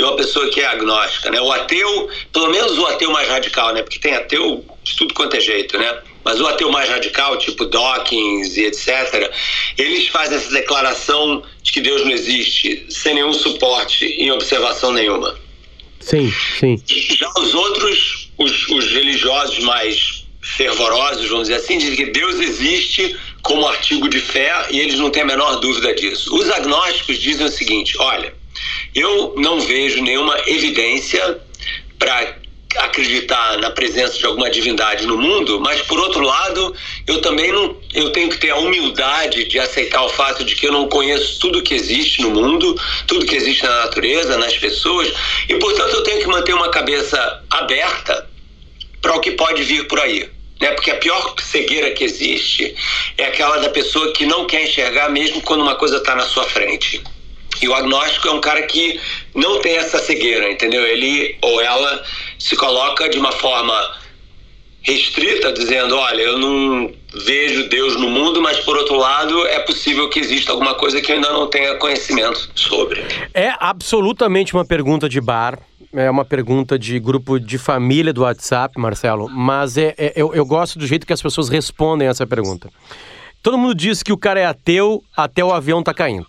e 0.00 0.02
uma 0.02 0.16
pessoa 0.16 0.48
que 0.48 0.60
é 0.60 0.66
agnóstica, 0.66 1.30
né? 1.30 1.40
O 1.40 1.52
ateu, 1.52 2.08
pelo 2.32 2.50
menos 2.50 2.78
o 2.78 2.86
ateu 2.86 3.10
mais 3.10 3.28
radical, 3.28 3.74
né? 3.74 3.82
Porque 3.82 3.98
tem 3.98 4.14
ateu 4.14 4.64
de 4.82 4.96
tudo 4.96 5.12
quanto 5.12 5.36
é 5.36 5.40
jeito, 5.40 5.78
né? 5.78 5.98
Mas 6.24 6.40
o 6.40 6.46
ateu 6.46 6.70
mais 6.70 6.88
radical, 6.88 7.36
tipo 7.36 7.66
Dawkins 7.66 8.56
e 8.56 8.64
etc., 8.64 9.30
eles 9.76 10.08
fazem 10.08 10.38
essa 10.38 10.50
declaração 10.50 11.42
de 11.62 11.72
que 11.72 11.80
Deus 11.80 12.02
não 12.02 12.12
existe 12.12 12.86
sem 12.88 13.14
nenhum 13.14 13.32
suporte 13.32 14.06
em 14.06 14.30
observação 14.30 14.92
nenhuma. 14.92 15.38
Sim, 16.00 16.32
sim. 16.58 16.82
Já 16.86 17.30
os 17.38 17.54
outros, 17.54 18.30
os, 18.38 18.68
os 18.68 18.90
religiosos 18.90 19.58
mais 19.58 20.24
fervorosos, 20.40 21.28
vamos 21.28 21.48
dizer 21.48 21.60
assim, 21.60 21.76
dizem 21.76 21.96
que 21.96 22.06
Deus 22.06 22.40
existe 22.40 23.16
como 23.42 23.68
artigo 23.68 24.08
de 24.08 24.18
fé 24.18 24.66
e 24.70 24.80
eles 24.80 24.98
não 24.98 25.10
têm 25.10 25.22
a 25.22 25.26
menor 25.26 25.56
dúvida 25.56 25.94
disso. 25.94 26.34
Os 26.34 26.50
agnósticos 26.50 27.18
dizem 27.18 27.46
o 27.46 27.50
seguinte: 27.50 27.96
olha, 27.98 28.39
eu 28.94 29.34
não 29.36 29.60
vejo 29.60 30.02
nenhuma 30.02 30.36
evidência 30.46 31.38
para 31.98 32.40
acreditar 32.76 33.58
na 33.58 33.70
presença 33.70 34.16
de 34.16 34.24
alguma 34.24 34.48
divindade 34.48 35.06
no 35.06 35.18
mundo, 35.18 35.60
mas 35.60 35.80
por 35.82 35.98
outro 35.98 36.22
lado, 36.22 36.74
eu 37.06 37.20
também 37.20 37.50
não, 37.50 37.76
eu 37.92 38.10
tenho 38.10 38.30
que 38.30 38.38
ter 38.38 38.50
a 38.50 38.56
humildade 38.56 39.44
de 39.46 39.58
aceitar 39.58 40.02
o 40.04 40.08
fato 40.08 40.44
de 40.44 40.54
que 40.54 40.66
eu 40.66 40.72
não 40.72 40.88
conheço 40.88 41.40
tudo 41.40 41.62
que 41.62 41.74
existe 41.74 42.22
no 42.22 42.30
mundo, 42.30 42.80
tudo 43.06 43.26
que 43.26 43.34
existe 43.34 43.64
na 43.64 43.84
natureza, 43.86 44.36
nas 44.36 44.56
pessoas, 44.56 45.12
e 45.48 45.56
portanto 45.56 45.94
eu 45.94 46.02
tenho 46.02 46.20
que 46.20 46.26
manter 46.26 46.54
uma 46.54 46.68
cabeça 46.70 47.42
aberta 47.50 48.28
para 49.02 49.16
o 49.16 49.20
que 49.20 49.32
pode 49.32 49.62
vir 49.62 49.88
por 49.88 49.98
aí. 49.98 50.28
Né? 50.60 50.70
Porque 50.72 50.90
a 50.90 50.96
pior 50.96 51.34
cegueira 51.40 51.90
que 51.90 52.04
existe 52.04 52.74
é 53.16 53.24
aquela 53.24 53.56
da 53.58 53.70
pessoa 53.70 54.12
que 54.12 54.26
não 54.26 54.46
quer 54.46 54.64
enxergar 54.64 55.08
mesmo 55.08 55.40
quando 55.40 55.62
uma 55.62 55.74
coisa 55.74 55.96
está 55.96 56.14
na 56.14 56.24
sua 56.24 56.44
frente. 56.44 57.02
E 57.62 57.68
o 57.68 57.74
agnóstico 57.74 58.28
é 58.28 58.32
um 58.32 58.40
cara 58.40 58.62
que 58.62 59.00
não 59.34 59.60
tem 59.60 59.76
essa 59.76 59.98
cegueira, 59.98 60.50
entendeu? 60.50 60.86
Ele 60.86 61.36
ou 61.42 61.60
ela 61.60 62.02
se 62.38 62.56
coloca 62.56 63.08
de 63.08 63.18
uma 63.18 63.32
forma 63.32 64.00
restrita, 64.82 65.52
dizendo: 65.52 65.96
olha, 65.96 66.22
eu 66.22 66.38
não 66.38 66.92
vejo 67.24 67.68
Deus 67.68 67.96
no 67.96 68.08
mundo, 68.08 68.40
mas 68.40 68.60
por 68.60 68.76
outro 68.76 68.96
lado, 68.96 69.46
é 69.46 69.60
possível 69.60 70.08
que 70.08 70.18
exista 70.18 70.52
alguma 70.52 70.74
coisa 70.74 71.00
que 71.00 71.10
eu 71.10 71.16
ainda 71.16 71.32
não 71.32 71.48
tenha 71.48 71.74
conhecimento 71.76 72.50
sobre. 72.54 73.04
É 73.34 73.52
absolutamente 73.58 74.54
uma 74.54 74.64
pergunta 74.64 75.08
de 75.08 75.20
bar. 75.20 75.58
É 75.92 76.08
uma 76.08 76.24
pergunta 76.24 76.78
de 76.78 77.00
grupo 77.00 77.40
de 77.40 77.58
família 77.58 78.12
do 78.12 78.22
WhatsApp, 78.22 78.78
Marcelo, 78.78 79.28
mas 79.28 79.76
é, 79.76 79.92
é 79.98 80.12
eu, 80.14 80.32
eu 80.32 80.46
gosto 80.46 80.78
do 80.78 80.86
jeito 80.86 81.04
que 81.04 81.12
as 81.12 81.20
pessoas 81.20 81.48
respondem 81.48 82.06
essa 82.06 82.24
pergunta. 82.24 82.70
Todo 83.42 83.58
mundo 83.58 83.74
diz 83.74 84.00
que 84.00 84.12
o 84.12 84.16
cara 84.16 84.38
é 84.38 84.44
ateu 84.44 85.02
até 85.16 85.44
o 85.44 85.52
avião 85.52 85.82
tá 85.82 85.92
caindo. 85.92 86.28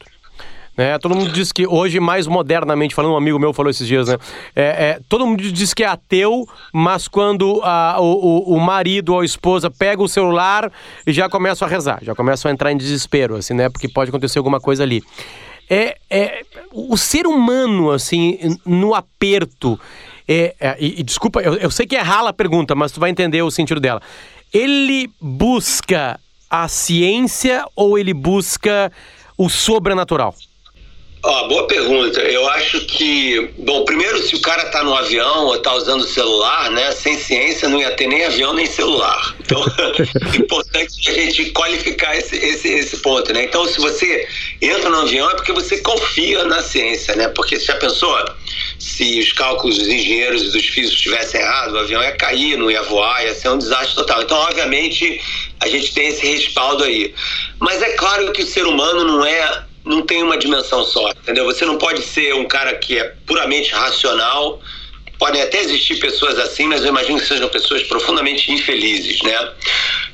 Né? 0.82 0.98
Todo 0.98 1.16
mundo 1.16 1.32
diz 1.32 1.52
que 1.52 1.68
hoje, 1.68 2.00
mais 2.00 2.26
modernamente 2.26 2.96
falando, 2.96 3.14
um 3.14 3.18
amigo 3.18 3.38
meu 3.38 3.54
falou 3.54 3.70
esses 3.70 3.86
dias, 3.86 4.08
né? 4.08 4.18
É, 4.56 4.64
é, 4.64 5.00
todo 5.08 5.28
mundo 5.28 5.44
diz 5.44 5.76
que 5.76 5.84
é 5.84 5.88
ateu, 5.88 6.48
mas 6.74 7.08
quando 7.08 7.62
a, 7.64 7.98
o, 8.00 8.56
o 8.56 8.60
marido 8.60 9.14
ou 9.14 9.20
a 9.20 9.26
esposa 9.26 9.70
pega 9.70 10.02
o 10.02 10.08
celular 10.08 10.72
e 11.06 11.14
já 11.14 11.30
começam 11.30 11.68
a 11.68 11.70
rezar, 11.70 12.00
já 12.02 12.16
começam 12.16 12.50
a 12.50 12.54
entrar 12.54 12.72
em 12.72 12.78
desespero, 12.78 13.36
assim, 13.36 13.54
né? 13.54 13.70
Porque 13.70 13.88
pode 13.88 14.10
acontecer 14.10 14.40
alguma 14.40 14.60
coisa 14.60 14.82
ali. 14.82 15.04
É, 15.70 15.98
é 16.10 16.42
o 16.74 16.98
ser 16.98 17.28
humano, 17.28 17.92
assim, 17.92 18.58
no 18.66 18.96
aperto. 18.96 19.80
É, 20.28 20.56
é, 20.60 20.78
e, 20.80 21.02
e, 21.02 21.04
desculpa, 21.04 21.42
eu, 21.42 21.54
eu 21.58 21.70
sei 21.70 21.86
que 21.86 21.96
é 21.96 22.02
rala 22.02 22.32
a 22.32 22.34
pergunta, 22.34 22.74
mas 22.74 22.92
tu 22.92 23.00
vai 23.00 23.12
entender 23.12 23.44
o 23.44 23.52
sentido 23.52 23.80
dela. 23.80 24.02
Ele 24.52 25.10
busca 25.22 26.20
a 26.50 26.68
ciência 26.68 27.66
ou 27.76 28.00
ele 28.00 28.16
busca 28.16 28.92
o 29.38 29.48
sobrenatural? 29.48 30.34
Ó, 31.24 31.48
boa 31.48 31.68
pergunta. 31.68 32.20
Eu 32.22 32.50
acho 32.50 32.82
que, 32.86 33.52
bom, 33.60 33.86
primeiro, 33.86 34.20
se 34.24 34.36
o 34.36 34.42
cara 34.42 34.66
tá 34.66 34.84
no 34.84 34.96
avião 34.96 35.46
ou 35.46 35.58
tá 35.60 35.72
usando 35.76 36.02
o 36.02 36.08
celular, 36.08 36.72
né, 36.72 36.92
sem 36.92 37.16
ciência 37.16 37.70
não 37.70 37.80
ia 37.80 37.92
ter 37.92 38.08
nem 38.08 38.26
avião 38.26 38.56
nem 38.56 38.66
celular. 38.66 39.36
Então, 39.40 39.64
é 40.34 40.38
importante 40.42 41.10
a 41.10 41.14
gente 41.14 41.52
qualificar 41.52 42.18
esse, 42.18 42.36
esse, 42.36 42.70
esse 42.70 42.98
ponto, 42.98 43.32
né? 43.34 43.44
Então, 43.44 43.68
se 43.68 43.80
você 43.80 44.28
entra 44.60 44.90
no 44.90 45.02
avião 45.02 45.30
é 45.30 45.36
porque 45.36 45.54
você 45.54 45.78
confia 45.82 46.44
na 46.46 46.60
ciência, 46.64 47.16
né? 47.16 47.28
Porque 47.28 47.60
você 47.60 47.66
já 47.66 47.76
pensou 47.76 48.18
se 48.80 49.20
os 49.20 49.32
cálculos 49.34 49.78
dos 49.78 49.88
engenheiros 49.88 50.42
e 50.42 50.52
dos 50.52 50.66
físicos 50.66 50.98
estivessem 50.98 51.40
errados, 51.40 51.76
o 51.76 51.78
avião 51.78 52.02
ia 52.02 52.14
cair, 52.14 52.58
não 52.58 52.72
ia 52.72 52.82
voar, 52.82 53.24
ia 53.24 53.36
ser 53.36 53.50
um 53.50 53.60
desastre 53.60 53.96
total. 53.96 54.24
Então, 54.24 54.38
obviamente, 54.38 55.22
a 55.60 55.68
gente 55.68 55.94
tem 55.94 56.08
esse 56.08 56.26
respaldo 56.26 56.84
aí. 56.84 57.14
Mas 57.60 57.80
é 57.84 57.92
claro 57.92 58.32
que 58.32 58.42
o 58.42 58.48
ser 58.48 58.66
humano 58.66 59.04
não 59.04 59.24
é 59.24 59.66
não 59.86 60.02
tem 60.02 60.22
uma 60.24 60.38
dimensão 60.38 60.84
só, 60.84 61.10
entendeu? 61.12 61.46
Você 61.46 61.66
não 61.66 61.78
pode 61.78 62.02
ser 62.02 62.34
um 62.36 62.46
cara 62.46 62.74
que 62.76 62.98
é 62.98 63.14
puramente 63.26 63.72
racional. 63.72 64.60
Podem 65.18 65.42
até 65.42 65.62
existir 65.62 66.00
pessoas 66.00 66.40
assim, 66.40 66.66
mas 66.66 66.82
eu 66.82 66.88
imagino 66.88 67.20
que 67.20 67.28
sejam 67.28 67.48
pessoas 67.48 67.84
profundamente 67.84 68.52
infelizes, 68.52 69.22
né? 69.22 69.52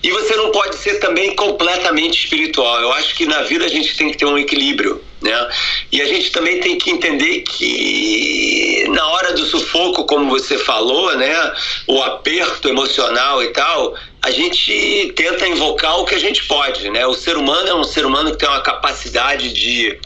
E 0.04 0.12
você 0.12 0.36
não 0.36 0.52
pode 0.52 0.76
ser 0.76 0.96
também 0.96 1.34
completamente 1.36 2.26
espiritual. 2.26 2.82
Eu 2.82 2.92
acho 2.92 3.16
que 3.16 3.26
na 3.26 3.44
vida 3.44 3.66
a 3.66 3.70
gente 3.70 3.96
tem 3.96 4.12
que 4.12 4.18
ter 4.18 4.26
um 4.26 4.38
equilíbrio, 4.38 5.02
né? 5.22 5.50
E 5.92 6.02
a 6.02 6.06
gente 6.06 6.30
também 6.32 6.60
tem 6.60 6.78
que 6.78 6.92
entender 6.92 7.42
que 7.42 8.86
na 8.90 9.08
hora 9.08 9.34
do 9.34 9.46
sufoco, 9.46 10.06
como 10.06 10.30
você 10.30 10.58
falou, 10.58 11.16
né, 11.18 11.54
o 11.88 12.02
aperto 12.04 12.68
emocional 12.68 13.44
e 13.44 13.48
tal, 13.48 13.96
a 14.22 14.32
gente 14.32 15.14
tenta 15.16 15.48
invocar 15.48 16.00
o 16.00 16.06
que 16.06 16.16
a 16.16 16.20
gente 16.20 16.44
pode, 16.46 16.90
né? 16.90 17.06
O 17.06 17.14
ser 17.14 17.38
humano 17.38 17.68
é 17.68 17.76
um 17.76 17.84
ser 17.84 18.06
humano 18.06 18.32
que 18.32 18.38
tem 18.38 18.50
uma 18.50 18.62
capacidade 18.62 19.54
de 19.54 19.98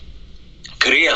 crer 0.79 1.15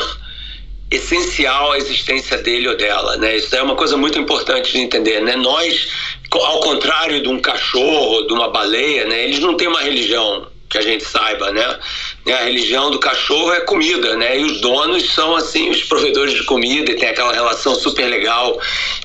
essencial 0.90 1.72
à 1.72 1.78
existência 1.78 2.38
dele 2.38 2.68
ou 2.68 2.76
dela, 2.76 3.16
né? 3.16 3.36
Isso 3.36 3.54
é 3.54 3.62
uma 3.62 3.74
coisa 3.74 3.96
muito 3.96 4.18
importante 4.18 4.72
de 4.72 4.78
entender, 4.78 5.20
né? 5.20 5.36
Nós, 5.36 5.88
ao 6.32 6.60
contrário 6.60 7.20
de 7.20 7.28
um 7.28 7.40
cachorro, 7.40 8.22
de 8.22 8.32
uma 8.32 8.48
baleia, 8.48 9.04
né? 9.06 9.24
Eles 9.24 9.40
não 9.40 9.56
têm 9.56 9.68
uma 9.68 9.82
religião 9.82 10.48
que 10.68 10.78
a 10.78 10.82
gente 10.82 11.04
saiba, 11.04 11.52
né? 11.52 11.78
A 12.26 12.44
religião 12.44 12.90
do 12.90 12.98
cachorro 12.98 13.52
é 13.52 13.60
comida, 13.60 14.16
né? 14.16 14.38
E 14.38 14.44
os 14.44 14.60
donos 14.60 15.12
são 15.12 15.36
assim 15.36 15.70
os 15.70 15.82
provedores 15.84 16.34
de 16.34 16.44
comida 16.44 16.90
e 16.90 16.96
tem 16.96 17.08
aquela 17.08 17.32
relação 17.32 17.74
super 17.74 18.06
legal 18.06 18.58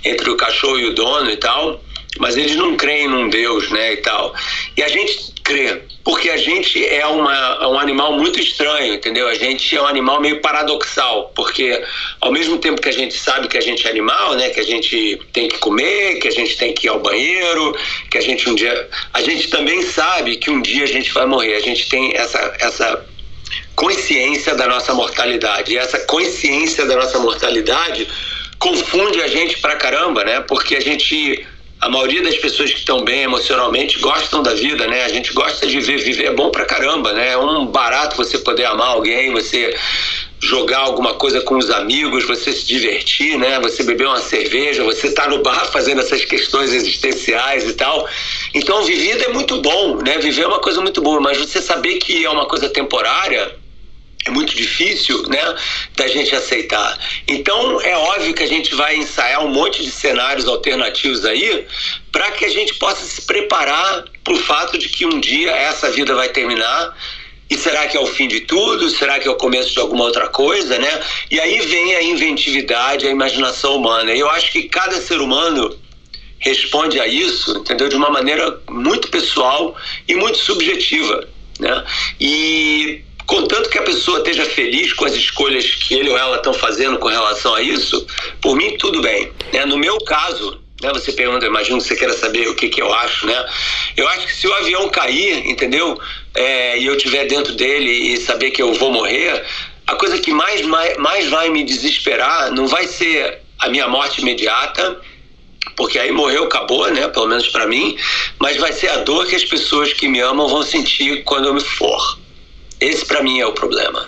entre 0.04 0.30
o 0.30 0.38
cachorro 0.38 0.80
e 0.80 0.86
o 0.86 0.94
dono 0.94 1.30
e 1.30 1.38
tal 1.38 1.82
mas 2.20 2.36
eles 2.38 2.56
não 2.56 2.76
creem 2.76 3.08
num 3.08 3.30
Deus, 3.30 3.70
né, 3.70 3.94
e 3.94 3.98
tal. 3.98 4.34
E 4.76 4.84
a 4.84 4.88
gente 4.88 5.34
crê, 5.44 5.82
porque 6.04 6.30
a 6.30 6.38
gente 6.38 6.86
é 6.86 7.06
uma, 7.06 7.34
é 7.62 7.68
um 7.68 7.80
animal 7.80 8.14
muito 8.14 8.40
estranho, 8.40 8.94
entendeu? 8.94 9.28
A 9.28 9.34
gente 9.34 9.76
é 9.76 9.82
um 9.82 9.88
animal 9.88 10.20
meio 10.20 10.42
paradoxal, 10.42 11.32
porque 11.36 11.82
ao 12.20 12.32
mesmo 12.32 12.58
tempo 12.58 12.82
que 12.82 12.90
a 12.90 12.94
gente 12.94 13.18
sabe 13.18 13.48
que 13.48 13.58
a 13.58 13.62
gente 13.62 13.88
é 13.88 13.90
animal, 13.90 14.36
né, 14.36 14.50
que 14.50 14.60
a 14.60 14.64
gente 14.64 15.20
tem 15.32 15.48
que 15.48 15.58
comer, 15.58 16.20
que 16.20 16.28
a 16.28 16.32
gente 16.32 16.58
tem 16.58 16.74
que 16.74 16.88
ir 16.88 16.90
ao 16.90 17.00
banheiro, 17.00 17.76
que 18.10 18.18
a 18.18 18.22
gente 18.22 18.50
um 18.50 18.56
dia, 18.56 18.90
a 19.14 19.22
gente 19.22 19.50
também 19.50 19.82
sabe 19.84 20.36
que 20.36 20.50
um 20.50 20.62
dia 20.62 20.84
a 20.84 20.88
gente 20.88 21.12
vai 21.14 21.26
morrer. 21.26 21.56
A 21.56 21.62
gente 21.62 21.88
tem 21.90 22.16
essa 22.16 22.56
essa 22.60 23.06
consciência 23.76 24.54
da 24.56 24.68
nossa 24.68 24.94
mortalidade. 24.94 25.74
E 25.74 25.78
essa 25.78 26.00
consciência 26.00 26.86
da 26.86 26.96
nossa 26.96 27.20
mortalidade 27.20 28.08
confunde 28.60 29.22
a 29.22 29.28
gente 29.28 29.58
pra 29.60 29.76
caramba, 29.76 30.24
né? 30.24 30.42
Porque 30.42 30.76
a 30.76 30.80
gente 30.80 31.46
a 31.82 31.90
maioria 31.90 32.22
das 32.22 32.38
pessoas 32.38 32.72
que 32.72 32.78
estão 32.78 33.04
bem 33.04 33.24
emocionalmente 33.24 33.98
gostam 34.00 34.44
da 34.44 34.54
vida, 34.54 34.86
né? 34.86 35.04
A 35.04 35.10
gente 35.10 35.34
gosta 35.34 35.66
de 35.66 35.80
viver, 35.80 35.98
viver 35.98 36.26
é 36.26 36.32
bom 36.32 36.52
pra 36.52 36.64
caramba, 36.64 37.12
né? 37.12 37.32
É 37.32 37.38
um 37.38 37.66
barato 37.66 38.16
você 38.16 38.38
poder 38.38 38.66
amar 38.66 38.90
alguém, 38.90 39.32
você 39.32 39.76
jogar 40.40 40.78
alguma 40.78 41.16
coisa 41.16 41.42
com 41.42 41.58
os 41.58 41.72
amigos, 41.72 42.24
você 42.26 42.54
se 42.54 42.68
divertir, 42.68 43.36
né? 43.40 43.60
Você 43.62 43.82
beber 43.82 44.06
uma 44.06 44.20
cerveja, 44.20 44.84
você 44.84 45.12
tá 45.12 45.28
no 45.28 45.42
bar 45.42 45.66
fazendo 45.72 46.02
essas 46.02 46.24
questões 46.24 46.72
existenciais 46.72 47.68
e 47.68 47.74
tal. 47.74 48.08
Então, 48.54 48.84
vivida 48.84 49.26
é 49.26 49.30
muito 49.30 49.60
bom, 49.60 49.98
né? 49.98 50.20
Viver 50.20 50.44
é 50.44 50.48
uma 50.48 50.60
coisa 50.60 50.82
muito 50.82 51.02
boa, 51.02 51.20
mas 51.20 51.40
você 51.40 51.60
saber 51.60 51.96
que 51.96 52.24
é 52.24 52.30
uma 52.30 52.46
coisa 52.46 52.70
temporária, 52.70 53.52
é 54.26 54.30
muito 54.30 54.56
difícil, 54.56 55.24
né, 55.28 55.56
da 55.96 56.08
gente 56.08 56.36
aceitar. 56.36 56.98
Então, 57.28 57.82
é 57.82 57.98
óbvio 57.98 58.34
que 58.34 58.44
a 58.44 58.48
gente 58.48 58.76
vai 58.76 58.96
ensaiar 58.96 59.44
um 59.44 59.50
monte 59.50 59.84
de 59.84 59.92
cenários 59.92 60.48
alternativos 60.48 61.26
aí 61.26 61.66
para 62.12 62.32
que 62.32 62.46
a 62.46 62.50
gente 62.50 62.76
possa 62.76 63.04
se 63.04 63.24
preparar 63.24 64.06
para 64.24 64.34
o 64.34 64.38
fato 64.38 64.78
de 64.78 64.90
que 64.90 65.06
um 65.06 65.20
dia 65.20 65.52
essa 65.52 65.90
vida 65.90 66.14
vai 66.14 66.30
terminar. 66.30 66.96
E 67.50 67.58
será 67.58 67.88
que 67.88 67.98
é 67.98 68.00
o 68.00 68.06
fim 68.06 68.28
de 68.28 68.42
tudo? 68.42 68.90
Será 68.90 69.20
que 69.20 69.28
é 69.28 69.32
o 69.32 69.36
começo 69.36 69.74
de 69.74 69.80
alguma 69.80 70.06
outra 70.06 70.30
coisa, 70.30 70.78
né? 70.78 71.02
E 71.30 71.40
aí 71.40 71.60
vem 71.62 71.96
a 71.96 72.04
inventividade, 72.04 73.06
a 73.06 73.10
imaginação 73.10 73.76
humana. 73.76 74.14
E 74.14 74.20
eu 74.20 74.30
acho 74.30 74.52
que 74.52 74.64
cada 74.64 75.02
ser 75.02 75.20
humano 75.20 75.78
responde 76.40 77.00
a 77.00 77.08
isso, 77.08 77.58
entendeu? 77.58 77.90
De 77.90 77.96
uma 77.96 78.10
maneira 78.10 78.60
muito 78.70 79.10
pessoal 79.10 79.76
e 80.08 80.16
muito 80.16 80.38
subjetiva, 80.38 81.28
né? 81.60 81.84
E 82.20 83.04
Contanto 83.32 83.70
que 83.70 83.78
a 83.78 83.84
pessoa 83.84 84.18
esteja 84.18 84.44
feliz 84.44 84.92
com 84.92 85.06
as 85.06 85.14
escolhas 85.14 85.64
que 85.66 85.94
ele 85.94 86.10
ou 86.10 86.18
ela 86.18 86.36
estão 86.36 86.54
fazendo 86.54 87.00
com 87.00 87.08
relação 87.08 87.56
a 87.56 87.62
isso, 87.62 88.06
por 88.42 88.58
mim 88.58 88.76
tudo 88.76 89.02
bem. 89.02 89.32
Né? 89.54 89.64
No 89.64 89.78
meu 89.78 89.98
caso, 90.00 90.60
né, 90.82 90.92
você 90.92 91.14
pergunta, 91.14 91.46
imagino 91.46 91.78
que 91.78 91.86
você 91.86 91.96
queira 91.96 92.12
saber 92.12 92.50
o 92.50 92.56
que, 92.56 92.68
que 92.68 92.82
eu 92.82 92.94
acho, 92.94 93.26
né? 93.26 93.46
Eu 93.96 94.06
acho 94.10 94.28
que 94.28 94.36
se 94.36 94.46
o 94.50 94.54
avião 94.56 94.90
cair, 94.90 95.48
entendeu? 95.48 95.98
É, 96.36 96.78
e 96.78 96.86
eu 96.86 96.98
estiver 96.98 97.26
dentro 97.26 97.54
dele 97.54 97.90
e 97.90 98.18
saber 98.18 98.52
que 98.52 98.62
eu 98.62 98.74
vou 98.74 98.92
morrer, 98.92 99.42
a 99.88 99.96
coisa 99.96 100.20
que 100.20 100.34
mais, 100.34 100.62
mais, 100.64 100.98
mais 100.98 101.30
vai 101.30 101.48
me 101.48 101.64
desesperar 101.64 102.52
não 102.52 102.68
vai 102.68 102.86
ser 102.86 103.40
a 103.60 103.70
minha 103.70 103.88
morte 103.88 104.20
imediata, 104.20 105.00
porque 105.78 105.98
aí 105.98 106.12
morreu, 106.12 106.44
acabou, 106.44 106.92
né? 106.92 107.08
Pelo 107.08 107.28
menos 107.28 107.48
para 107.48 107.66
mim, 107.66 107.96
mas 108.40 108.58
vai 108.58 108.74
ser 108.74 108.90
a 108.90 108.98
dor 108.98 109.26
que 109.26 109.38
as 109.38 109.46
pessoas 109.46 109.94
que 109.94 110.10
me 110.10 110.20
amam 110.20 110.50
vão 110.50 110.64
sentir 110.64 111.24
quando 111.24 111.46
eu 111.46 111.54
me 111.54 111.62
for. 111.62 112.20
Esse 112.82 113.06
para 113.06 113.22
mim 113.22 113.40
é 113.40 113.46
o 113.46 113.54
problema. 113.54 114.08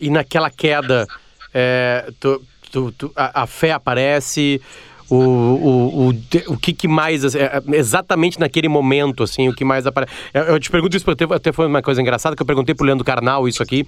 E 0.00 0.08
naquela 0.08 0.50
queda, 0.50 1.06
é, 1.52 2.10
tu, 2.18 2.42
tu, 2.72 2.90
tu, 2.92 3.12
a, 3.14 3.42
a, 3.42 3.46
fé 3.46 3.72
aparece, 3.72 4.62
o, 5.10 5.16
o, 5.16 6.08
o, 6.08 6.14
o 6.48 6.56
que, 6.56 6.72
que 6.72 6.88
mais, 6.88 7.24
assim, 7.24 7.38
é, 7.38 7.62
exatamente 7.72 8.38
naquele 8.40 8.68
momento, 8.68 9.22
assim, 9.22 9.48
o 9.48 9.54
que 9.54 9.64
mais 9.64 9.86
aparece. 9.86 10.12
Eu, 10.32 10.58
te 10.58 10.70
pergunto 10.70 10.96
isso, 10.96 11.10
até, 11.10 11.24
até 11.24 11.52
foi 11.52 11.66
uma 11.66 11.82
coisa 11.82 12.00
engraçada, 12.00 12.34
que 12.34 12.42
eu 12.42 12.46
perguntei 12.46 12.74
pro 12.74 12.86
Leandro 12.86 13.04
Carnal 13.04 13.46
isso 13.46 13.62
aqui, 13.62 13.86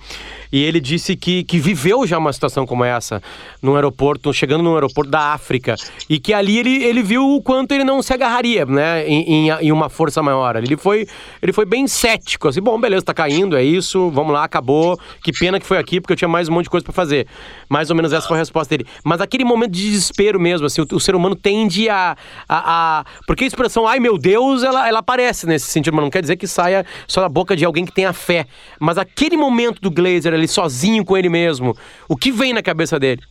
e 0.52 0.62
ele 0.62 0.80
disse 0.80 1.16
que, 1.16 1.44
que 1.44 1.58
viveu 1.58 2.06
já 2.06 2.18
uma 2.18 2.32
situação 2.32 2.66
como 2.66 2.84
essa, 2.84 3.22
num 3.62 3.74
aeroporto, 3.74 4.32
chegando 4.32 4.62
num 4.62 4.74
aeroporto 4.74 5.10
da 5.10 5.32
África, 5.32 5.76
e 6.08 6.18
que 6.18 6.32
ali 6.32 6.58
ele, 6.58 6.84
ele 6.84 7.02
viu 7.02 7.22
o 7.22 7.42
quanto 7.42 7.72
ele 7.72 7.84
não 7.84 8.02
se 8.02 8.12
agarraria, 8.12 8.66
né, 8.66 9.06
em, 9.08 9.48
em, 9.48 9.50
em 9.50 9.72
uma 9.72 9.88
força 9.88 10.22
maior. 10.22 10.56
Ele 10.56 10.76
foi, 10.76 11.06
ele 11.42 11.52
foi 11.52 11.64
bem 11.64 11.86
cético, 11.86 12.48
assim, 12.48 12.60
bom, 12.60 12.78
beleza, 12.78 13.04
tá 13.04 13.14
caindo, 13.14 13.56
é 13.56 13.62
isso, 13.62 14.10
vamos 14.10 14.32
lá, 14.32 14.44
acabou, 14.44 14.98
que 15.22 15.32
pena 15.32 15.58
que 15.58 15.66
foi 15.66 15.78
aqui, 15.78 16.00
porque 16.00 16.12
eu 16.12 16.16
tinha 16.16 16.28
mais 16.28 16.48
um 16.48 16.52
monte 16.52 16.64
de 16.64 16.70
coisa 16.70 16.84
para 16.84 16.92
fazer. 16.92 17.26
Mais 17.68 17.90
ou 17.90 17.96
menos 17.96 18.12
essa 18.12 18.26
foi 18.26 18.36
a 18.36 18.40
resposta 18.40 18.76
dele. 18.76 18.88
Mas 19.02 19.20
aquele 19.20 19.44
momento 19.44 19.72
de 19.72 19.90
desespero 19.90 20.38
mesmo, 20.38 20.66
assim, 20.66 20.82
o, 20.82 21.00
ser 21.06 21.14
humano 21.14 21.34
tende 21.34 21.88
a, 21.88 22.16
a, 22.48 22.98
a, 23.00 23.04
Porque 23.26 23.44
a 23.44 23.46
expressão 23.46 23.86
ai 23.86 23.98
meu 23.98 24.18
Deus, 24.18 24.62
ela, 24.62 24.86
ela 24.86 24.98
aparece 24.98 25.46
nesse 25.46 25.66
sentido, 25.66 25.94
mas 25.94 26.04
não 26.04 26.10
quer 26.10 26.20
dizer 26.20 26.36
que 26.36 26.46
saia 26.46 26.84
só 27.06 27.20
da 27.20 27.28
boca 27.28 27.56
de 27.56 27.64
alguém 27.64 27.84
que 27.84 27.92
tenha 27.92 28.12
fé. 28.12 28.46
Mas 28.78 28.98
aquele 28.98 29.36
momento 29.36 29.80
do 29.80 29.90
Glazer 29.90 30.34
ali 30.34 30.48
sozinho 30.48 31.04
com 31.04 31.16
ele 31.16 31.28
mesmo, 31.28 31.76
o 32.08 32.16
que 32.16 32.30
vem 32.30 32.52
na 32.52 32.62
cabeça 32.62 32.98
dele? 32.98 33.22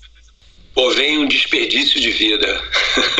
Pô, 0.75 0.91
vem 0.91 1.19
um 1.19 1.27
desperdício 1.27 2.01
de 2.01 2.11
vida. 2.11 2.61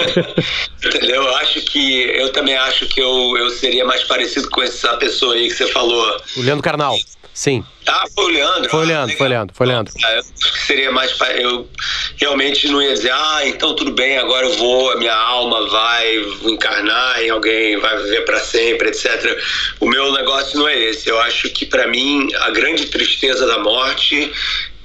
Entendeu? 0.86 1.24
Eu 1.24 1.36
acho 1.38 1.62
que. 1.62 2.02
Eu 2.02 2.34
também 2.34 2.58
acho 2.58 2.86
que 2.88 3.00
eu, 3.00 3.38
eu 3.38 3.50
seria 3.50 3.86
mais 3.86 4.04
parecido 4.04 4.50
com 4.50 4.62
essa 4.62 4.98
pessoa 4.98 5.36
aí 5.36 5.48
que 5.48 5.56
você 5.56 5.68
falou. 5.68 6.22
O 6.36 6.42
Leandro 6.42 6.62
Carnal. 6.62 6.98
Sim. 7.36 7.66
Ah, 7.86 8.06
foi 8.16 8.24
o 8.24 8.28
Leandro. 8.30 8.70
Foi 8.70 8.80
o 8.80 8.84
Leandro, 8.84 9.14
ah, 9.14 9.18
foi 9.18 9.28
o 9.28 9.30
Leandro, 9.30 9.56
foi 9.56 9.68
o 9.68 9.70
Leandro. 9.70 9.94
Ah, 10.04 10.14
eu 10.14 10.20
acho 10.20 10.54
que 10.54 10.60
seria 10.66 10.92
mais. 10.92 11.16
Eu 11.36 11.70
realmente 12.16 12.68
não 12.70 12.82
ia 12.82 12.94
dizer, 12.94 13.12
ah, 13.12 13.42
então 13.46 13.76
tudo 13.76 13.92
bem, 13.92 14.18
agora 14.18 14.46
eu 14.46 14.54
vou, 14.54 14.92
a 14.92 14.96
minha 14.96 15.14
alma 15.14 15.68
vai 15.68 16.16
encarnar 16.44 17.22
em 17.22 17.30
alguém, 17.30 17.78
vai 17.78 18.02
viver 18.02 18.22
para 18.22 18.40
sempre, 18.40 18.88
etc. 18.88 19.38
O 19.82 19.88
meu 19.88 20.14
negócio 20.14 20.58
não 20.58 20.68
é 20.68 20.80
esse. 20.80 21.10
Eu 21.10 21.20
acho 21.20 21.50
que 21.50 21.66
para 21.66 21.86
mim 21.88 22.34
a 22.40 22.52
grande 22.52 22.86
tristeza 22.86 23.46
da 23.46 23.60
morte 23.60 24.32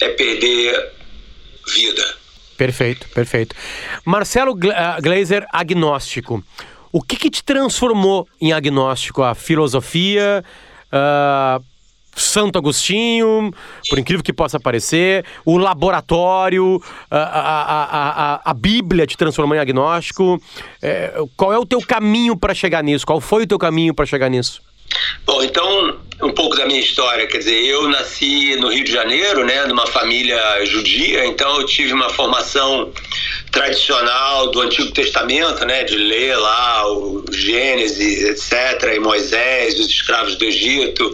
é 0.00 0.08
perder 0.08 0.92
vida 1.72 2.20
Perfeito, 2.60 3.08
perfeito. 3.14 3.56
Marcelo 4.04 4.54
eh, 4.62 5.00
Glazer, 5.00 5.46
agnóstico. 5.50 6.44
O 6.92 7.00
que, 7.00 7.16
que 7.16 7.30
te 7.30 7.42
transformou 7.42 8.28
em 8.38 8.52
agnóstico? 8.52 9.22
A 9.22 9.34
filosofia, 9.34 10.44
uh, 10.92 11.64
Santo 12.14 12.58
Agostinho, 12.58 13.52
por 13.88 13.98
incrível 13.98 14.22
que 14.22 14.32
possa 14.32 14.58
parecer, 14.58 15.24
o 15.44 15.56
laboratório, 15.56 16.82
a, 17.10 17.18
a, 17.18 18.34
a, 18.34 18.50
a, 18.50 18.54
Bíblia 18.54 19.06
te 19.06 19.16
transformou 19.16 19.56
em 19.56 19.60
agnóstico. 19.60 20.40
É, 20.82 21.14
qual 21.36 21.52
é 21.52 21.58
o 21.58 21.66
teu 21.66 21.80
caminho 21.80 22.36
para 22.36 22.54
chegar 22.54 22.82
nisso? 22.82 23.06
Qual 23.06 23.20
foi 23.20 23.44
o 23.44 23.46
teu 23.46 23.58
caminho 23.58 23.94
para 23.94 24.06
chegar 24.06 24.28
nisso? 24.28 24.62
Bom, 25.26 25.42
então, 25.42 26.00
um 26.22 26.32
pouco 26.32 26.56
da 26.56 26.66
minha 26.66 26.80
história. 26.80 27.26
Quer 27.26 27.38
dizer, 27.38 27.64
eu 27.64 27.88
nasci 27.88 28.56
no 28.56 28.68
Rio 28.68 28.84
de 28.84 28.92
Janeiro, 28.92 29.44
né, 29.44 29.66
numa 29.66 29.86
família 29.86 30.64
judia, 30.66 31.24
então 31.26 31.60
eu 31.60 31.66
tive 31.66 31.92
uma 31.92 32.10
formação 32.10 32.92
tradicional 33.50 34.50
do 34.50 34.60
Antigo 34.60 34.92
Testamento, 34.92 35.64
né, 35.64 35.82
de 35.84 35.96
ler 35.96 36.36
lá 36.36 36.86
o 36.92 37.24
Gênesis, 37.32 38.22
etc., 38.22 38.94
e 38.94 39.00
Moisés, 39.00 39.78
os 39.78 39.86
escravos 39.86 40.36
do 40.36 40.44
Egito, 40.44 41.12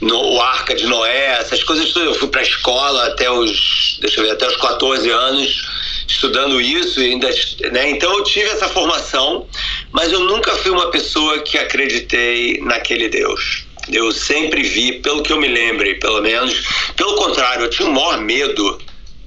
no, 0.00 0.34
o 0.34 0.40
Arca 0.40 0.74
de 0.74 0.86
Noé, 0.86 1.38
essas 1.38 1.62
coisas 1.62 1.92
todas. 1.92 2.08
Eu 2.08 2.14
fui 2.14 2.28
para 2.28 2.40
a 2.40 2.44
escola 2.44 3.06
até 3.06 3.30
os, 3.30 3.98
deixa 4.00 4.20
eu 4.20 4.24
ver, 4.24 4.30
até 4.32 4.46
os 4.46 4.56
14 4.56 5.10
anos 5.10 5.62
estudando 6.06 6.60
isso 6.60 7.00
e 7.00 7.12
ainda, 7.12 7.28
né? 7.72 7.90
Então 7.90 8.12
eu 8.16 8.24
tive 8.24 8.48
essa 8.48 8.68
formação, 8.68 9.46
mas 9.92 10.12
eu 10.12 10.20
nunca 10.20 10.54
fui 10.56 10.70
uma 10.70 10.90
pessoa 10.90 11.40
que 11.40 11.58
acreditei 11.58 12.60
naquele 12.62 13.08
Deus. 13.08 13.66
Eu 13.92 14.10
sempre 14.12 14.62
vi, 14.62 15.00
pelo 15.00 15.22
que 15.22 15.32
eu 15.32 15.40
me 15.40 15.48
lembre, 15.48 15.94
pelo 15.94 16.20
menos, 16.20 16.66
pelo 16.96 17.14
contrário, 17.16 17.64
eu 17.64 17.70
tinha 17.70 17.88
o 17.88 17.92
maior 17.92 18.18
medo 18.18 18.78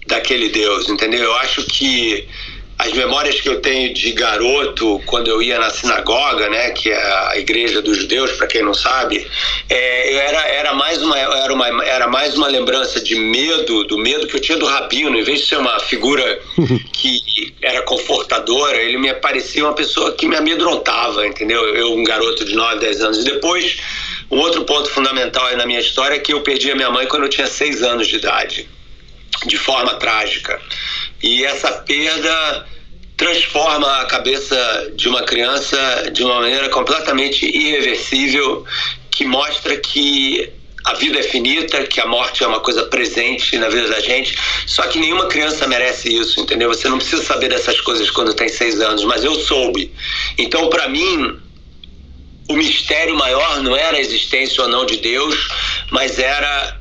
daquele 0.08 0.50
Deus, 0.50 0.90
entendeu? 0.90 1.22
Eu 1.22 1.36
acho 1.36 1.64
que 1.66 2.28
as 2.80 2.94
memórias 2.94 3.42
que 3.42 3.50
eu 3.50 3.60
tenho 3.60 3.94
de 3.94 4.14
garoto, 4.14 5.02
quando 5.06 5.28
eu 5.28 5.42
ia 5.42 5.60
na 5.60 5.70
sinagoga, 5.70 6.50
né, 6.50 6.72
que 6.72 6.90
é 6.90 6.96
a 7.28 7.38
igreja 7.38 7.82
dos 7.82 7.98
judeus, 7.98 8.32
para 8.32 8.48
quem 8.48 8.64
não 8.64 8.74
sabe, 8.74 9.28
é, 9.68 10.16
era, 10.16 10.48
era, 10.48 10.74
mais 10.74 11.02
uma, 11.02 11.20
era, 11.20 11.54
uma, 11.54 11.84
era 11.84 12.08
mais 12.08 12.38
uma 12.38 12.48
lembrança 12.48 13.02
de 13.02 13.16
medo, 13.16 13.84
do 13.84 13.98
medo 13.98 14.28
que 14.28 14.38
eu 14.38 14.40
tinha 14.40 14.58
do 14.58 14.66
rabino, 14.66 15.18
em 15.18 15.24
vez 15.24 15.42
de 15.42 15.48
ser 15.48 15.58
uma 15.58 15.78
figura 15.82 16.40
que 16.94 17.54
era 17.62 17.82
confortadora, 17.82 18.78
ele 18.78 18.98
me 18.98 19.14
parecia 19.16 19.66
uma 19.66 19.74
pessoa 19.74 20.14
que 20.14 20.26
me 20.26 20.38
amedrontava, 20.38 21.28
entendeu? 21.28 21.76
Eu, 21.76 21.94
um 21.94 22.04
garoto 22.06 22.46
de 22.46 22.56
9, 22.56 22.80
10 22.80 23.02
anos. 23.02 23.18
E 23.20 23.24
depois, 23.26 23.78
um 24.32 24.38
outro 24.38 24.64
ponto 24.64 24.90
fundamental 24.90 25.46
aí 25.48 25.58
na 25.58 25.66
minha 25.66 25.82
história 25.82 26.16
é 26.16 26.20
que 26.20 26.32
eu 26.32 26.40
perdi 26.40 26.72
a 26.72 26.76
minha 26.76 26.90
mãe 26.90 27.06
quando 27.08 27.24
eu 27.24 27.30
tinha 27.30 27.46
6 27.46 27.84
anos 27.84 28.08
de 28.08 28.16
idade, 28.16 28.70
de 29.46 29.58
forma 29.58 29.96
trágica. 29.96 30.62
E 31.22 31.44
essa 31.44 31.72
perda 31.72 32.66
transforma 33.18 34.02
a 34.02 34.06
cabeça 34.06 34.92
de 34.96 35.10
uma 35.10 35.24
criança 35.24 36.10
de 36.12 36.24
uma 36.24 36.36
maneira 36.36 36.70
completamente 36.70 37.46
irreversível, 37.46 38.66
que 39.12 39.26
mostra 39.26 39.76
que 39.76 40.50
a 40.86 40.94
vida 40.94 41.20
é 41.20 41.24
finita, 41.24 41.86
que 41.86 42.00
a 42.00 42.08
morte 42.08 42.44
é 42.44 42.48
uma 42.48 42.62
coisa 42.62 42.84
presente 42.84 43.58
na 43.58 43.68
vida 43.68 43.90
da 43.90 44.00
gente. 44.00 44.38
Só 44.66 44.84
que 44.84 44.98
nenhuma 44.98 45.28
criança 45.28 45.68
merece 45.68 46.08
isso, 46.16 46.40
entendeu? 46.40 46.70
Você 46.70 46.88
não 46.88 46.98
precisa 46.98 47.22
saber 47.22 47.50
dessas 47.50 47.82
coisas 47.82 48.10
quando 48.10 48.34
tem 48.34 48.48
seis 48.48 48.80
anos, 48.80 49.04
mas 49.04 49.24
eu 49.24 49.36
soube. 49.36 49.94
Então, 50.38 50.70
para 50.70 50.88
mim, 50.88 51.38
o 52.48 52.54
mistério 52.54 53.16
maior 53.16 53.62
não 53.62 53.76
era 53.76 53.98
a 53.98 54.00
existência 54.00 54.64
ou 54.64 54.70
não 54.70 54.86
de 54.86 54.98
Deus, 54.98 55.36
mas 55.92 56.18
era 56.18 56.79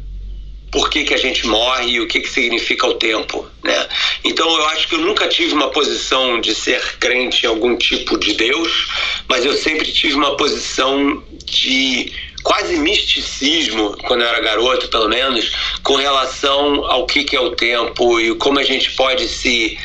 por 0.70 0.90
que, 0.90 1.04
que 1.04 1.14
a 1.14 1.18
gente 1.18 1.46
morre 1.46 1.92
e 1.92 2.00
o 2.00 2.06
que, 2.06 2.20
que 2.20 2.28
significa 2.28 2.86
o 2.86 2.94
tempo. 2.94 3.46
Né? 3.62 3.88
Então 4.24 4.48
eu 4.56 4.66
acho 4.66 4.88
que 4.88 4.94
eu 4.94 5.00
nunca 5.00 5.26
tive 5.28 5.54
uma 5.54 5.70
posição 5.70 6.40
de 6.40 6.54
ser 6.54 6.80
crente 6.98 7.44
em 7.44 7.48
algum 7.48 7.76
tipo 7.76 8.18
de 8.18 8.34
Deus, 8.34 8.88
mas 9.28 9.44
eu 9.44 9.54
sempre 9.54 9.90
tive 9.90 10.14
uma 10.14 10.36
posição 10.36 11.22
de 11.44 12.12
quase 12.42 12.76
misticismo, 12.76 13.96
quando 14.06 14.22
eu 14.22 14.28
era 14.28 14.40
garoto, 14.40 14.88
pelo 14.88 15.08
menos, 15.08 15.50
com 15.82 15.96
relação 15.96 16.84
ao 16.86 17.06
que, 17.06 17.24
que 17.24 17.36
é 17.36 17.40
o 17.40 17.50
tempo 17.50 18.20
e 18.20 18.34
como 18.36 18.58
a 18.58 18.64
gente 18.64 18.92
pode 18.92 19.28
se 19.28 19.78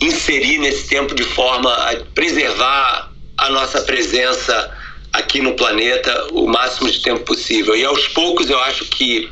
inserir 0.00 0.58
nesse 0.58 0.88
tempo 0.88 1.14
de 1.14 1.24
forma 1.24 1.72
a 1.72 1.96
preservar 2.14 3.12
a 3.36 3.50
nossa 3.50 3.82
presença 3.82 4.76
aqui 5.12 5.40
no 5.40 5.54
planeta 5.54 6.28
o 6.32 6.46
máximo 6.46 6.90
de 6.90 7.00
tempo 7.00 7.20
possível. 7.20 7.76
E 7.76 7.84
aos 7.84 8.08
poucos 8.08 8.48
eu 8.48 8.58
acho 8.60 8.84
que 8.86 9.28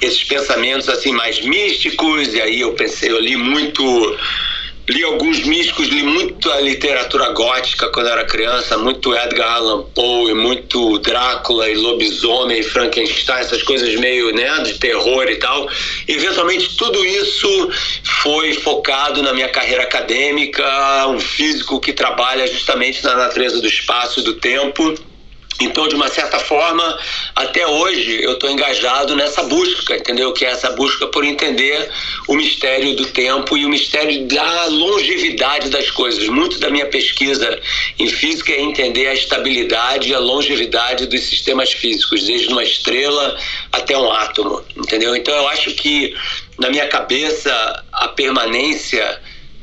esses 0.00 0.24
pensamentos 0.24 0.88
assim 0.88 1.12
mais 1.12 1.40
místicos, 1.40 2.34
e 2.34 2.40
aí 2.40 2.60
eu 2.60 2.72
pensei, 2.72 3.10
eu 3.10 3.20
li 3.20 3.36
muito 3.36 4.16
li 4.88 5.02
alguns 5.02 5.40
místicos, 5.44 5.88
li 5.88 6.02
muito 6.02 6.50
a 6.52 6.60
literatura 6.60 7.30
gótica 7.30 7.88
quando 7.88 8.08
era 8.08 8.24
criança, 8.24 8.78
muito 8.78 9.14
Edgar 9.16 9.56
Allan 9.56 9.82
Poe, 9.94 10.32
muito 10.32 10.98
Drácula 11.00 11.68
e 11.68 11.74
lobisomem, 11.74 12.60
e 12.60 12.62
Frankenstein, 12.62 13.40
essas 13.40 13.62
coisas 13.64 13.92
meio, 13.96 14.32
né, 14.32 14.60
de 14.60 14.74
terror 14.74 15.28
e 15.28 15.36
tal. 15.36 15.68
Eventualmente 16.06 16.76
tudo 16.76 17.04
isso 17.04 17.70
foi 18.22 18.52
focado 18.54 19.22
na 19.22 19.32
minha 19.32 19.48
carreira 19.48 19.82
acadêmica, 19.82 20.64
um 21.08 21.18
físico 21.18 21.80
que 21.80 21.92
trabalha 21.92 22.46
justamente 22.46 23.02
na 23.02 23.16
natureza 23.16 23.60
do 23.60 23.66
espaço 23.66 24.20
e 24.20 24.22
do 24.22 24.34
tempo. 24.34 24.94
Então, 25.60 25.88
de 25.88 25.94
uma 25.94 26.08
certa 26.08 26.38
forma, 26.38 26.98
até 27.34 27.66
hoje 27.66 28.22
eu 28.22 28.32
estou 28.32 28.50
engajado 28.50 29.16
nessa 29.16 29.42
busca, 29.44 29.96
entendeu? 29.96 30.32
Que 30.32 30.44
é 30.44 30.50
essa 30.50 30.70
busca 30.70 31.06
por 31.06 31.24
entender 31.24 31.90
o 32.28 32.34
mistério 32.34 32.94
do 32.94 33.06
tempo 33.06 33.56
e 33.56 33.64
o 33.64 33.68
mistério 33.68 34.26
da 34.26 34.66
longevidade 34.66 35.70
das 35.70 35.90
coisas. 35.90 36.28
Muito 36.28 36.58
da 36.58 36.68
minha 36.68 36.86
pesquisa 36.86 37.58
em 37.98 38.08
física 38.08 38.52
é 38.52 38.60
entender 38.60 39.06
a 39.06 39.14
estabilidade 39.14 40.10
e 40.10 40.14
a 40.14 40.18
longevidade 40.18 41.06
dos 41.06 41.22
sistemas 41.22 41.72
físicos, 41.72 42.24
desde 42.24 42.48
uma 42.48 42.62
estrela 42.62 43.36
até 43.72 43.96
um 43.96 44.12
átomo, 44.12 44.62
entendeu? 44.76 45.16
Então, 45.16 45.34
eu 45.34 45.48
acho 45.48 45.72
que 45.72 46.14
na 46.58 46.68
minha 46.68 46.86
cabeça 46.86 47.82
a 47.92 48.08
permanência 48.08 49.20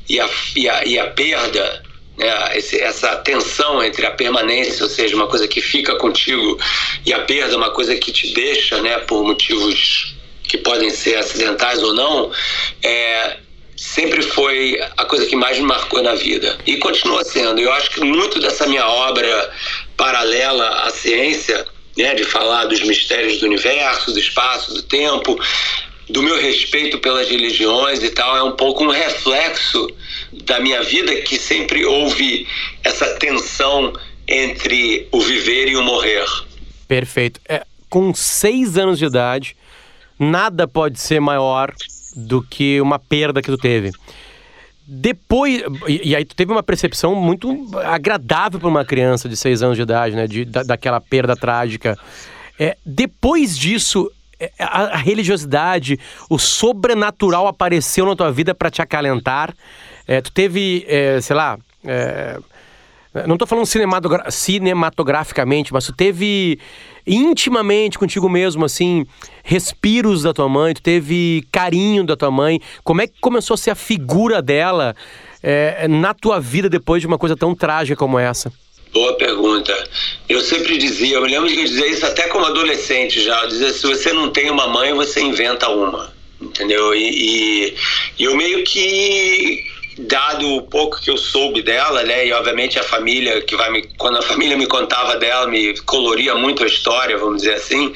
e 0.10 0.20
a, 0.20 0.30
e 0.56 0.70
a, 0.70 0.86
e 0.86 1.00
a 1.00 1.08
perda 1.08 1.84
né, 2.18 2.58
esse, 2.58 2.80
essa 2.80 3.16
tensão 3.18 3.84
entre 3.84 4.06
a 4.06 4.12
permanência, 4.12 4.84
ou 4.84 4.90
seja, 4.90 5.16
uma 5.16 5.28
coisa 5.28 5.48
que 5.48 5.62
fica 5.62 5.96
contigo, 5.96 6.60
e 7.06 7.14
a 7.14 7.20
perda, 7.20 7.58
uma 7.58 7.72
coisa 7.72 7.96
que 7.96 8.12
te 8.12 8.34
deixa, 8.34 8.82
né, 8.82 8.98
por 9.00 9.24
motivos 9.24 10.16
que 10.44 10.58
podem 10.58 10.90
ser 10.90 11.16
acidentais 11.16 11.82
ou 11.82 11.94
não, 11.94 12.32
é, 12.84 13.38
sempre 13.76 14.22
foi 14.22 14.80
a 14.98 15.06
coisa 15.06 15.26
que 15.26 15.36
mais 15.36 15.58
me 15.58 15.66
marcou 15.66 16.02
na 16.02 16.14
vida 16.14 16.58
e 16.66 16.78
continua 16.78 17.24
sendo. 17.24 17.60
Eu 17.60 17.72
acho 17.74 17.90
que 17.90 18.02
muito 18.02 18.40
dessa 18.40 18.68
minha 18.68 18.88
obra 18.88 19.52
paralela 19.98 20.70
à 20.84 20.90
ciência, 20.90 21.66
né, 21.98 22.14
de 22.14 22.24
falar 22.24 22.66
dos 22.66 22.82
mistérios 22.82 23.40
do 23.40 23.46
universo, 23.46 24.12
do 24.12 24.20
espaço, 24.20 24.74
do 24.74 24.84
tempo, 24.84 25.40
do 26.14 26.22
meu 26.22 26.40
respeito 26.40 27.00
pelas 27.00 27.28
religiões 27.28 28.04
e 28.04 28.12
tal, 28.12 28.38
é 28.38 28.44
um 28.44 28.56
pouco 28.56 28.84
um 28.84 28.92
reflexo 28.92 29.88
da 30.46 30.60
minha 30.60 30.84
vida 30.84 31.14
que 31.22 31.40
sempre 31.40 31.84
houve 31.84 32.48
essa 32.84 33.16
tensão 33.16 33.92
entre 34.28 35.08
o 35.12 35.20
viver 35.20 35.70
e 35.70 35.76
o 35.76 35.82
morrer. 35.82 36.24
Perfeito. 36.88 37.42
É, 37.50 37.66
com 37.90 38.14
seis 38.14 38.78
anos 38.78 39.00
de 39.00 39.06
idade, 39.06 39.58
nada 40.20 40.68
pode 40.68 41.00
ser 41.00 41.20
maior 41.20 41.74
do 42.16 42.44
que 42.44 42.80
uma 42.80 43.00
perda 43.00 43.42
que 43.42 43.50
tu 43.50 43.58
teve. 43.58 43.90
Depois, 44.86 45.64
e, 45.88 46.16
aí 46.16 46.24
tu 46.24 46.36
teve 46.36 46.52
uma 46.52 46.62
percepção 46.62 47.16
muito 47.16 47.72
agradável 47.84 48.60
para 48.60 48.70
uma 48.70 48.86
criança 48.86 49.28
de 49.28 49.36
seis 49.36 49.64
anos 49.64 49.78
de 49.78 49.82
idade, 49.82 50.16
né? 50.16 50.28
De, 50.28 50.46
da, 50.46 50.62
daquela 50.62 51.02
perda 51.02 51.36
trágica. 51.36 51.98
É, 52.60 52.78
depois 52.86 53.58
disso, 53.58 54.12
a, 54.60 54.94
a 54.94 54.98
religiosidade, 54.98 56.00
o 56.30 56.38
sobrenatural 56.40 57.48
apareceu 57.48 58.06
na 58.06 58.16
tua 58.16 58.32
vida 58.32 58.54
para 58.56 58.70
te 58.70 58.82
acalentar. 58.82 59.54
É, 60.08 60.22
tu 60.22 60.32
teve, 60.32 60.86
é, 60.88 61.22
sei 61.22 61.36
lá, 61.36 61.58
É, 61.86 62.40
não 63.28 63.36
estou 63.36 63.48
falando 63.48 63.66
cinematogra 63.66 64.32
cinematograficamente, 64.32 65.72
mas 65.72 65.86
tu 65.86 65.94
teve 65.94 66.58
intimamente 67.06 68.00
contigo 68.00 68.28
mesmo, 68.28 68.66
assim, 68.66 69.06
respiros 69.44 70.24
da 70.24 70.34
tua 70.34 70.50
mãe, 70.50 70.74
tu 70.74 70.82
teve 70.82 71.46
carinho 71.52 72.04
da 72.06 72.16
tua 72.16 72.32
mãe. 72.32 72.60
Como 72.84 73.02
é 73.02 73.08
que 73.08 73.20
começou 73.22 73.54
a 73.54 73.58
ser 73.58 73.72
a 73.72 73.76
figura 73.76 74.42
dela 74.42 74.96
é, 75.44 75.88
na 75.88 76.14
tua 76.14 76.40
vida 76.40 76.70
depois 76.70 77.02
de 77.02 77.08
uma 77.08 77.20
coisa 77.20 77.36
tão 77.36 77.54
trágica 77.54 77.96
como 77.98 78.18
essa? 78.18 78.52
Boa 78.94 79.14
pergunta. 79.14 79.90
Eu 80.30 80.40
sempre 80.40 80.78
dizia, 80.78 81.16
eu 81.16 81.22
me 81.24 81.30
lembro 81.30 81.50
de 81.50 81.56
dizer 81.56 81.90
isso 81.90 82.06
até 82.06 82.28
como 82.28 82.46
adolescente 82.46 83.22
já, 83.22 83.44
dizer 83.48 83.74
se 83.74 83.88
você 83.88 84.14
não 84.14 84.30
tem 84.30 84.52
uma 84.52 84.68
mãe, 84.68 84.94
você 84.94 85.20
inventa 85.20 85.68
uma, 85.68 86.14
entendeu? 86.40 86.94
E, 86.94 87.10
e, 87.10 87.78
e 88.20 88.24
eu 88.24 88.36
meio 88.36 88.64
que 88.64 89.66
dado 89.98 90.48
o 90.56 90.62
pouco 90.62 91.02
que 91.02 91.10
eu 91.10 91.18
soube 91.18 91.62
dela, 91.62 92.04
né, 92.04 92.28
e 92.28 92.34
obviamente 92.34 92.80
a 92.80 92.84
família 92.84 93.42
que 93.42 93.56
vai 93.56 93.72
me, 93.72 93.84
quando 93.98 94.18
a 94.18 94.22
família 94.22 94.58
me 94.58 94.66
contava 94.66 95.18
dela, 95.18 95.48
me 95.48 95.76
coloria 95.82 96.36
muito 96.36 96.64
a 96.64 96.68
história, 96.68 97.18
vamos 97.18 97.44
dizer 97.44 97.56
assim, 97.56 97.94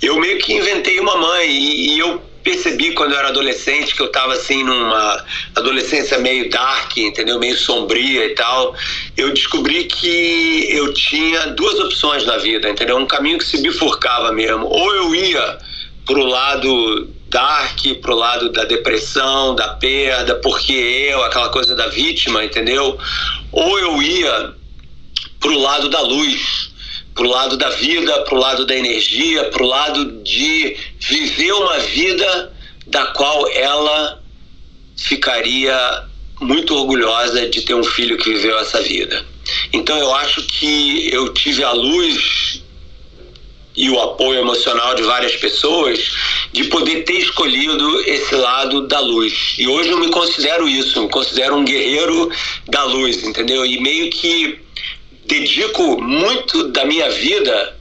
eu 0.00 0.18
meio 0.18 0.38
que 0.38 0.54
inventei 0.54 0.98
uma 1.00 1.16
mãe 1.16 1.48
e, 1.50 1.94
e 1.94 1.98
eu 1.98 2.22
percebi 2.42 2.92
quando 2.92 3.12
eu 3.12 3.18
era 3.18 3.28
adolescente 3.28 3.94
que 3.94 4.02
eu 4.02 4.06
estava 4.06 4.34
assim 4.34 4.62
numa 4.64 5.24
adolescência 5.54 6.18
meio 6.18 6.50
dark, 6.50 6.96
entendeu? 6.96 7.38
Meio 7.38 7.56
sombria 7.56 8.26
e 8.26 8.34
tal. 8.34 8.74
Eu 9.16 9.32
descobri 9.32 9.84
que 9.84 10.66
eu 10.70 10.92
tinha 10.92 11.48
duas 11.48 11.78
opções 11.80 12.24
na 12.26 12.36
vida, 12.38 12.68
entendeu? 12.68 12.96
Um 12.96 13.06
caminho 13.06 13.38
que 13.38 13.44
se 13.44 13.60
bifurcava 13.62 14.32
mesmo. 14.32 14.66
Ou 14.66 14.94
eu 14.94 15.14
ia 15.14 15.58
pro 16.04 16.24
lado 16.24 17.08
dark, 17.28 17.80
pro 18.02 18.14
lado 18.14 18.50
da 18.50 18.64
depressão, 18.64 19.54
da 19.54 19.68
perda, 19.68 20.34
porque 20.36 20.72
eu, 20.72 21.22
aquela 21.24 21.48
coisa 21.48 21.74
da 21.74 21.86
vítima, 21.88 22.44
entendeu? 22.44 22.98
Ou 23.50 23.78
eu 23.78 24.02
ia 24.02 24.52
pro 25.40 25.58
lado 25.58 25.88
da 25.88 26.00
luz, 26.00 26.71
pro 27.14 27.28
lado 27.28 27.56
da 27.56 27.70
vida, 27.70 28.22
pro 28.22 28.36
lado 28.36 28.64
da 28.66 28.76
energia, 28.76 29.44
pro 29.44 29.66
lado 29.66 30.22
de 30.22 30.76
viver 30.98 31.52
uma 31.52 31.78
vida 31.78 32.52
da 32.86 33.06
qual 33.06 33.48
ela 33.50 34.22
ficaria 34.96 36.04
muito 36.40 36.74
orgulhosa 36.74 37.48
de 37.48 37.62
ter 37.62 37.74
um 37.74 37.84
filho 37.84 38.16
que 38.16 38.30
viveu 38.32 38.58
essa 38.58 38.80
vida. 38.80 39.24
Então 39.72 39.96
eu 39.98 40.14
acho 40.14 40.42
que 40.42 41.12
eu 41.12 41.32
tive 41.32 41.62
a 41.62 41.72
luz 41.72 42.62
e 43.74 43.88
o 43.88 44.00
apoio 44.00 44.40
emocional 44.40 44.94
de 44.94 45.02
várias 45.02 45.34
pessoas 45.36 46.12
de 46.52 46.64
poder 46.64 47.04
ter 47.04 47.14
escolhido 47.14 48.00
esse 48.02 48.34
lado 48.34 48.86
da 48.86 49.00
luz. 49.00 49.54
E 49.58 49.66
hoje 49.66 49.90
eu 49.90 49.98
me 49.98 50.10
considero 50.10 50.68
isso, 50.68 51.02
me 51.02 51.08
considero 51.08 51.56
um 51.56 51.64
guerreiro 51.64 52.30
da 52.68 52.84
luz, 52.84 53.22
entendeu? 53.22 53.64
E 53.64 53.80
meio 53.80 54.10
que 54.10 54.61
dedico 55.32 56.00
muito 56.02 56.68
da 56.68 56.84
minha 56.84 57.08
vida 57.08 57.74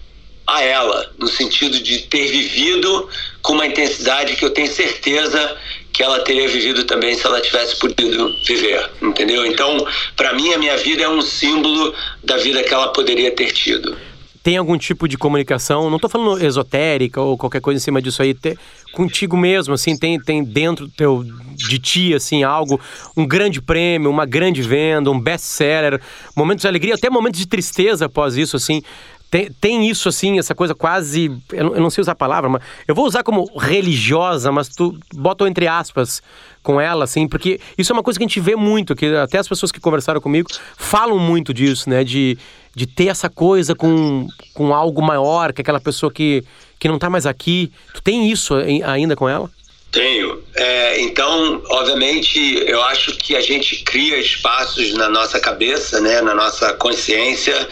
a 0.47 0.61
ela, 0.63 1.11
no 1.19 1.27
sentido 1.27 1.81
de 1.81 1.99
ter 2.03 2.27
vivido 2.27 3.09
com 3.41 3.53
uma 3.53 3.67
intensidade 3.67 4.37
que 4.37 4.45
eu 4.45 4.49
tenho 4.51 4.67
certeza 4.67 5.57
que 5.91 6.01
ela 6.01 6.21
teria 6.21 6.47
vivido 6.47 6.85
também 6.85 7.13
se 7.13 7.25
ela 7.25 7.41
tivesse 7.41 7.77
podido 7.77 8.33
viver, 8.47 8.89
entendeu? 9.01 9.45
Então, 9.45 9.85
para 10.15 10.33
mim, 10.33 10.53
a 10.53 10.57
minha 10.57 10.77
vida 10.77 11.03
é 11.03 11.09
um 11.09 11.21
símbolo 11.21 11.93
da 12.23 12.37
vida 12.37 12.63
que 12.63 12.73
ela 12.73 12.87
poderia 12.87 13.31
ter 13.31 13.51
tido. 13.51 13.97
Tem 14.41 14.57
algum 14.57 14.77
tipo 14.77 15.07
de 15.07 15.17
comunicação, 15.17 15.89
não 15.89 15.97
estou 15.97 16.09
falando 16.09 16.43
esotérica 16.43 17.21
ou 17.21 17.37
qualquer 17.37 17.61
coisa 17.61 17.77
em 17.77 17.83
cima 17.83 18.01
disso 18.01 18.21
aí, 18.21 18.33
contigo 18.91 19.37
mesmo, 19.37 19.73
assim, 19.73 19.97
tem, 19.97 20.19
tem 20.19 20.43
dentro 20.43 20.87
teu, 20.87 21.23
de 21.55 21.79
ti, 21.79 22.13
assim, 22.13 22.43
algo, 22.43 22.79
um 23.15 23.25
grande 23.25 23.61
prêmio, 23.61 24.09
uma 24.09 24.25
grande 24.25 24.61
venda, 24.61 25.09
um 25.09 25.19
best-seller, 25.19 26.01
momentos 26.35 26.61
de 26.61 26.67
alegria, 26.67 26.95
até 26.95 27.09
momentos 27.09 27.39
de 27.39 27.47
tristeza 27.47 28.05
após 28.05 28.37
isso, 28.37 28.55
assim, 28.55 28.81
tem, 29.29 29.49
tem 29.61 29.89
isso, 29.89 30.09
assim, 30.09 30.39
essa 30.39 30.53
coisa 30.53 30.75
quase, 30.75 31.31
eu 31.53 31.79
não, 31.79 31.89
sei 31.89 32.01
usar 32.01 32.11
a 32.11 32.15
palavra, 32.15 32.49
mas 32.49 32.61
eu 32.85 32.93
vou 32.93 33.05
usar 33.05 33.23
como 33.23 33.49
religiosa, 33.57 34.51
mas 34.51 34.67
tu 34.67 34.97
bota 35.13 35.47
entre 35.47 35.67
aspas 35.67 36.21
com 36.61 36.81
ela, 36.81 37.05
assim, 37.05 37.27
porque 37.27 37.59
isso 37.77 37.93
é 37.93 37.95
uma 37.95 38.03
coisa 38.03 38.19
que 38.19 38.25
a 38.25 38.27
gente 38.27 38.41
vê 38.41 38.57
muito, 38.57 38.93
que 38.93 39.05
até 39.15 39.37
as 39.37 39.47
pessoas 39.47 39.71
que 39.71 39.79
conversaram 39.79 40.19
comigo 40.19 40.49
falam 40.77 41.17
muito 41.17 41.53
disso, 41.53 41.89
né, 41.89 42.03
de 42.03 42.37
de 42.75 42.87
ter 42.87 43.07
essa 43.07 43.29
coisa 43.29 43.75
com, 43.75 44.27
com 44.53 44.73
algo 44.73 45.01
maior, 45.01 45.51
que 45.51 45.61
aquela 45.61 45.79
pessoa 45.79 46.11
que, 46.11 46.43
que 46.81 46.87
não 46.87 46.95
está 46.95 47.11
mais 47.11 47.27
aqui. 47.27 47.71
Tu 47.93 48.01
tem 48.01 48.31
isso 48.31 48.55
ainda 48.83 49.15
com 49.15 49.29
ela? 49.29 49.47
Tenho. 49.91 50.41
É, 50.55 51.01
então, 51.01 51.61
obviamente, 51.69 52.39
eu 52.65 52.81
acho 52.83 53.15
que 53.17 53.35
a 53.35 53.41
gente 53.41 53.83
cria 53.83 54.17
espaços 54.17 54.91
na 54.93 55.07
nossa 55.07 55.39
cabeça, 55.39 56.01
né, 56.01 56.21
na 56.21 56.33
nossa 56.33 56.73
consciência, 56.73 57.67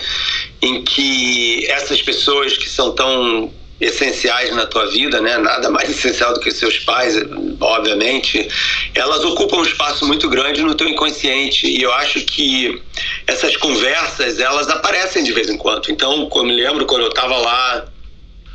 em 0.62 0.84
que 0.84 1.66
essas 1.72 2.02
pessoas 2.04 2.56
que 2.56 2.70
são 2.70 2.92
tão 2.94 3.52
essenciais 3.82 4.54
na 4.54 4.66
tua 4.68 4.86
vida, 4.88 5.22
né? 5.22 5.38
Nada 5.38 5.70
mais 5.72 5.90
essencial 5.90 6.34
do 6.34 6.42
que 6.42 6.52
seus 6.52 6.78
pais, 6.80 7.16
obviamente. 7.62 8.48
Elas 8.94 9.24
ocupam 9.24 9.60
um 9.60 9.64
espaço 9.64 10.06
muito 10.06 10.30
grande 10.30 10.62
no 10.62 10.76
teu 10.76 10.88
inconsciente 10.88 11.66
e 11.66 11.82
eu 11.82 11.92
acho 11.94 12.20
que 12.26 12.80
essas 13.26 13.56
conversas 13.56 14.38
elas 14.38 14.70
aparecem 14.70 15.24
de 15.24 15.32
vez 15.32 15.50
em 15.50 15.58
quando. 15.58 15.90
Então, 15.90 16.30
eu 16.36 16.44
me 16.44 16.54
lembro 16.54 16.86
quando 16.86 17.04
eu 17.04 17.10
estava 17.10 17.38
lá 17.38 17.88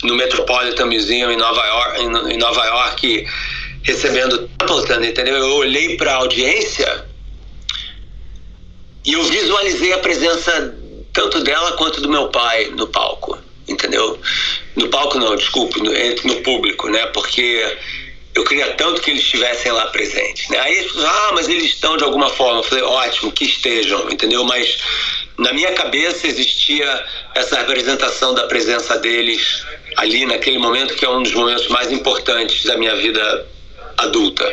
no 0.05 0.15
Metropolitan 0.15 0.87
Museum 0.87 1.31
em 1.31 1.37
Nova 1.37 1.65
York, 1.67 2.03
em 2.33 2.39
Nova 2.39 2.65
York 2.65 3.27
recebendo 3.83 4.49
Templeton, 4.59 5.03
entendeu? 5.03 5.37
Eu 5.37 5.57
olhei 5.57 5.97
para 5.97 6.13
a 6.13 6.17
audiência 6.17 7.05
e 9.05 9.13
eu 9.13 9.23
visualizei 9.25 9.93
a 9.93 9.99
presença 9.99 10.75
tanto 11.13 11.41
dela 11.43 11.73
quanto 11.73 12.01
do 12.01 12.09
meu 12.09 12.29
pai 12.29 12.71
no 12.77 12.87
palco 12.87 13.39
entendeu? 13.69 14.19
No 14.77 14.89
palco 14.89 15.19
não, 15.19 15.37
desculpe, 15.37 15.81
no, 15.81 15.91
no 16.25 16.43
público, 16.43 16.89
né? 16.89 17.07
Porque 17.07 17.79
eu 18.35 18.45
queria 18.45 18.73
tanto 18.75 19.01
que 19.01 19.11
eles 19.11 19.23
estivessem 19.23 19.71
lá 19.73 19.87
presentes. 19.87 20.49
Né? 20.49 20.59
Aí 20.59 20.75
eles 20.79 20.93
ah, 20.97 21.31
mas 21.35 21.49
eles 21.49 21.65
estão 21.65 21.97
de 21.97 22.05
alguma 22.05 22.29
forma. 22.31 22.61
Eu 22.61 22.65
falei, 22.65 22.85
ótimo, 22.85 23.33
que 23.33 23.45
estejam, 23.45 24.11
entendeu? 24.11 24.45
Mas 24.45 24.79
na 25.39 25.53
minha 25.53 25.73
cabeça 25.73 26.27
existia 26.27 27.05
essa 27.35 27.59
representação 27.59 28.35
da 28.35 28.47
presença 28.47 28.99
deles 28.99 29.65
ali 29.97 30.27
naquele 30.27 30.59
momento 30.59 30.95
que 30.95 31.05
é 31.05 31.11
um 31.11 31.23
dos 31.23 31.33
momentos 31.33 31.69
mais 31.69 31.91
importantes 31.91 32.65
da 32.65 32.77
minha 32.77 32.95
vida 32.97 33.47
adulta. 33.99 34.45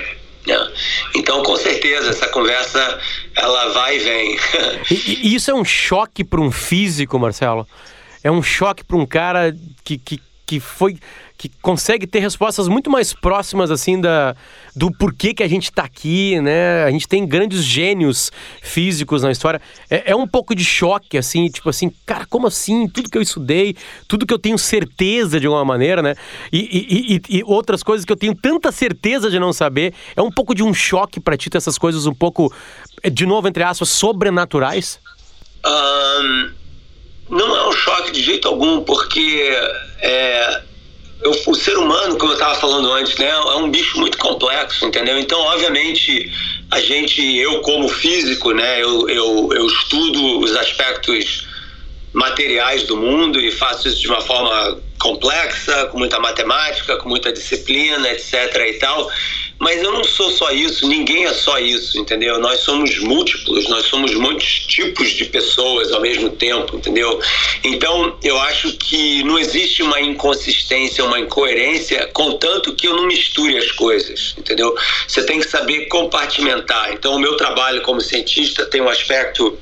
Né? 0.46 0.72
Então, 1.16 1.44
com 1.44 1.56
certeza, 1.56 2.10
essa 2.10 2.28
conversa 2.28 3.00
ela 3.36 3.70
vai 3.70 3.98
e 3.98 4.00
vem. 4.00 4.40
e, 4.90 5.28
e 5.28 5.36
isso 5.36 5.52
é 5.52 5.54
um 5.54 5.66
choque 5.66 6.24
para 6.24 6.42
um 6.42 6.52
físico, 6.52 7.20
Marcelo? 7.20 7.68
é 8.24 8.32
um 8.32 8.42
choque 8.42 8.84
para 8.84 8.98
um 8.98 9.06
cara 9.06 9.56
que, 9.84 9.98
que, 9.98 10.20
que 10.52 10.60
foi 10.60 10.98
que 11.38 11.50
consegue 11.62 12.06
ter 12.06 12.20
respostas 12.20 12.68
muito 12.68 12.90
mais 12.90 13.14
próximas 13.14 13.72
assim 13.72 14.00
da 14.02 14.36
do 14.76 14.92
porquê 14.92 15.34
que 15.34 15.42
a 15.42 15.48
gente 15.48 15.64
está 15.64 15.84
aqui, 15.84 16.42
né? 16.42 16.84
A 16.84 16.92
gente 16.92 17.08
tem 17.08 17.26
grandes 17.26 17.64
gênios 17.64 18.34
físicos 18.62 19.24
na 19.24 19.32
história. 19.32 19.62
É, 19.90 20.12
é, 20.12 20.16
um 20.16 20.28
pouco 20.28 20.54
de 20.54 20.66
choque, 20.66 21.18
assim, 21.18 21.48
tipo 21.48 21.70
assim, 21.70 21.90
cara, 22.06 22.26
como 22.26 22.48
assim? 22.48 22.86
Tudo 22.88 23.10
que 23.10 23.18
eu 23.18 23.22
estudei, 23.22 23.78
tudo 24.10 24.26
que 24.26 24.34
eu 24.34 24.38
tenho 24.38 24.58
certeza 24.58 25.40
de 25.40 25.48
alguma 25.48 25.64
maneira, 25.64 26.02
né? 26.02 26.16
E, 26.52 27.22
e, 27.30 27.38
e 27.38 27.44
outras 27.46 27.82
coisas 27.82 28.06
que 28.06 28.12
eu 28.12 28.18
tenho 28.18 28.36
tanta 28.36 28.70
certeza 28.72 29.32
de 29.32 29.40
não 29.40 29.54
saber. 29.54 29.94
É 30.18 30.22
um 30.22 30.32
pouco 30.32 30.54
de 30.54 30.64
um 30.64 30.74
choque 30.74 31.20
para 31.22 31.38
ti 31.38 31.50
ter 31.50 31.60
essas 31.60 31.78
coisas 31.78 32.06
um 32.06 32.14
pouco, 32.14 32.54
de 33.10 33.26
novo, 33.26 33.48
entre 33.48 33.64
aspas, 33.64 33.88
sobrenaturais? 33.88 35.00
Um 35.66 36.61
não 37.32 37.56
é 37.56 37.70
um 37.70 37.72
choque 37.72 38.12
de 38.12 38.22
jeito 38.22 38.48
algum, 38.48 38.82
porque 38.82 39.50
é, 40.02 40.62
eu, 41.24 41.32
o 41.48 41.56
ser 41.56 41.78
humano, 41.78 42.18
como 42.18 42.34
eu 42.34 42.36
estava 42.36 42.56
falando 42.56 42.92
antes, 42.92 43.18
né, 43.18 43.30
é 43.30 43.56
um 43.56 43.70
bicho 43.70 43.98
muito 43.98 44.18
complexo, 44.18 44.86
entendeu? 44.86 45.18
Então, 45.18 45.40
obviamente, 45.40 46.32
a 46.70 46.82
gente, 46.82 47.38
eu 47.38 47.62
como 47.62 47.88
físico, 47.88 48.52
né, 48.52 48.82
eu, 48.82 49.10
eu, 49.10 49.50
eu 49.54 49.68
estudo 49.68 50.40
os 50.40 50.56
aspectos 50.56 51.48
materiais 52.14 52.84
do 52.84 52.98
mundo 52.98 53.40
e 53.40 53.52
faço 53.52 53.88
isso 53.88 54.02
de 54.02 54.08
uma 54.08 54.22
forma 54.22 54.80
complexa, 55.00 55.88
com 55.88 55.98
muita 55.98 56.20
matemática, 56.20 56.98
com 56.98 57.10
muita 57.10 57.32
disciplina, 57.32 58.10
etc. 58.12 58.34
e 58.68 58.74
tal. 58.74 59.10
Mas 59.58 59.82
eu 59.82 59.92
não 59.92 60.04
sou 60.04 60.32
só 60.32 60.52
isso, 60.52 60.88
ninguém 60.88 61.26
é 61.26 61.34
só 61.34 61.60
isso, 61.60 62.00
entendeu? 62.00 62.40
Nós 62.40 62.62
somos 62.62 62.98
múltiplos, 62.98 63.70
nós 63.70 63.86
somos 63.86 64.12
muitos 64.16 64.66
tipos 64.66 65.12
de 65.12 65.26
pessoas 65.26 65.92
ao 65.92 66.02
mesmo 66.02 66.32
tempo, 66.32 66.78
entendeu? 66.78 67.20
Então, 67.64 68.18
eu 68.24 68.40
acho 68.40 68.72
que 68.78 69.24
não 69.24 69.38
existe 69.38 69.84
uma 69.84 70.02
inconsistência, 70.02 71.06
uma 71.06 71.20
incoerência, 71.20 72.10
contanto 72.12 72.74
que 72.74 72.88
eu 72.88 72.96
não 72.96 73.06
misture 73.06 73.56
as 73.56 73.72
coisas, 73.72 74.34
entendeu? 74.36 74.76
Você 75.08 75.24
tem 75.28 75.40
que 75.40 75.48
saber 75.48 75.86
compartimentar. 75.86 76.92
Então, 76.94 77.14
o 77.14 77.20
meu 77.20 77.38
trabalho 77.38 77.84
como 77.84 78.02
cientista 78.02 78.66
tem 78.66 78.82
um 78.82 78.90
aspecto 78.90 79.60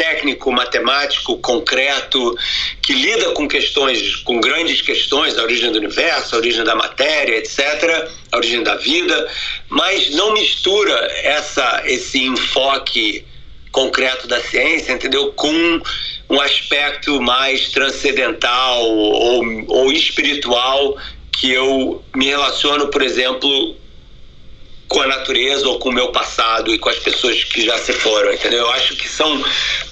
técnico, 0.00 0.50
matemático, 0.50 1.36
concreto, 1.36 2.34
que 2.80 2.94
lida 2.94 3.32
com 3.32 3.46
questões, 3.46 4.16
com 4.16 4.40
grandes 4.40 4.80
questões, 4.80 5.36
a 5.36 5.42
origem 5.42 5.70
do 5.70 5.76
universo, 5.76 6.34
a 6.34 6.38
origem 6.38 6.64
da 6.64 6.74
matéria, 6.74 7.36
etc., 7.36 8.08
a 8.32 8.36
origem 8.38 8.62
da 8.62 8.76
vida, 8.76 9.28
mas 9.68 10.08
não 10.12 10.32
mistura 10.32 10.94
essa, 11.22 11.82
esse 11.84 12.24
enfoque 12.24 13.26
concreto 13.70 14.26
da 14.26 14.40
ciência, 14.40 14.92
entendeu? 14.92 15.34
Com 15.34 15.82
um 16.30 16.40
aspecto 16.40 17.20
mais 17.20 17.68
transcendental 17.68 18.82
ou, 18.82 19.44
ou 19.68 19.92
espiritual 19.92 20.96
que 21.30 21.52
eu 21.52 22.02
me 22.16 22.26
relaciono, 22.26 22.88
por 22.88 23.02
exemplo, 23.02 23.76
com 24.90 25.00
a 25.00 25.06
natureza 25.06 25.68
ou 25.68 25.78
com 25.78 25.88
o 25.88 25.92
meu 25.92 26.08
passado 26.08 26.74
e 26.74 26.78
com 26.78 26.88
as 26.88 26.98
pessoas 26.98 27.44
que 27.44 27.64
já 27.64 27.78
se 27.78 27.92
foram, 27.92 28.32
entendeu? 28.32 28.58
Eu 28.58 28.70
acho 28.72 28.96
que 28.96 29.08
são 29.08 29.42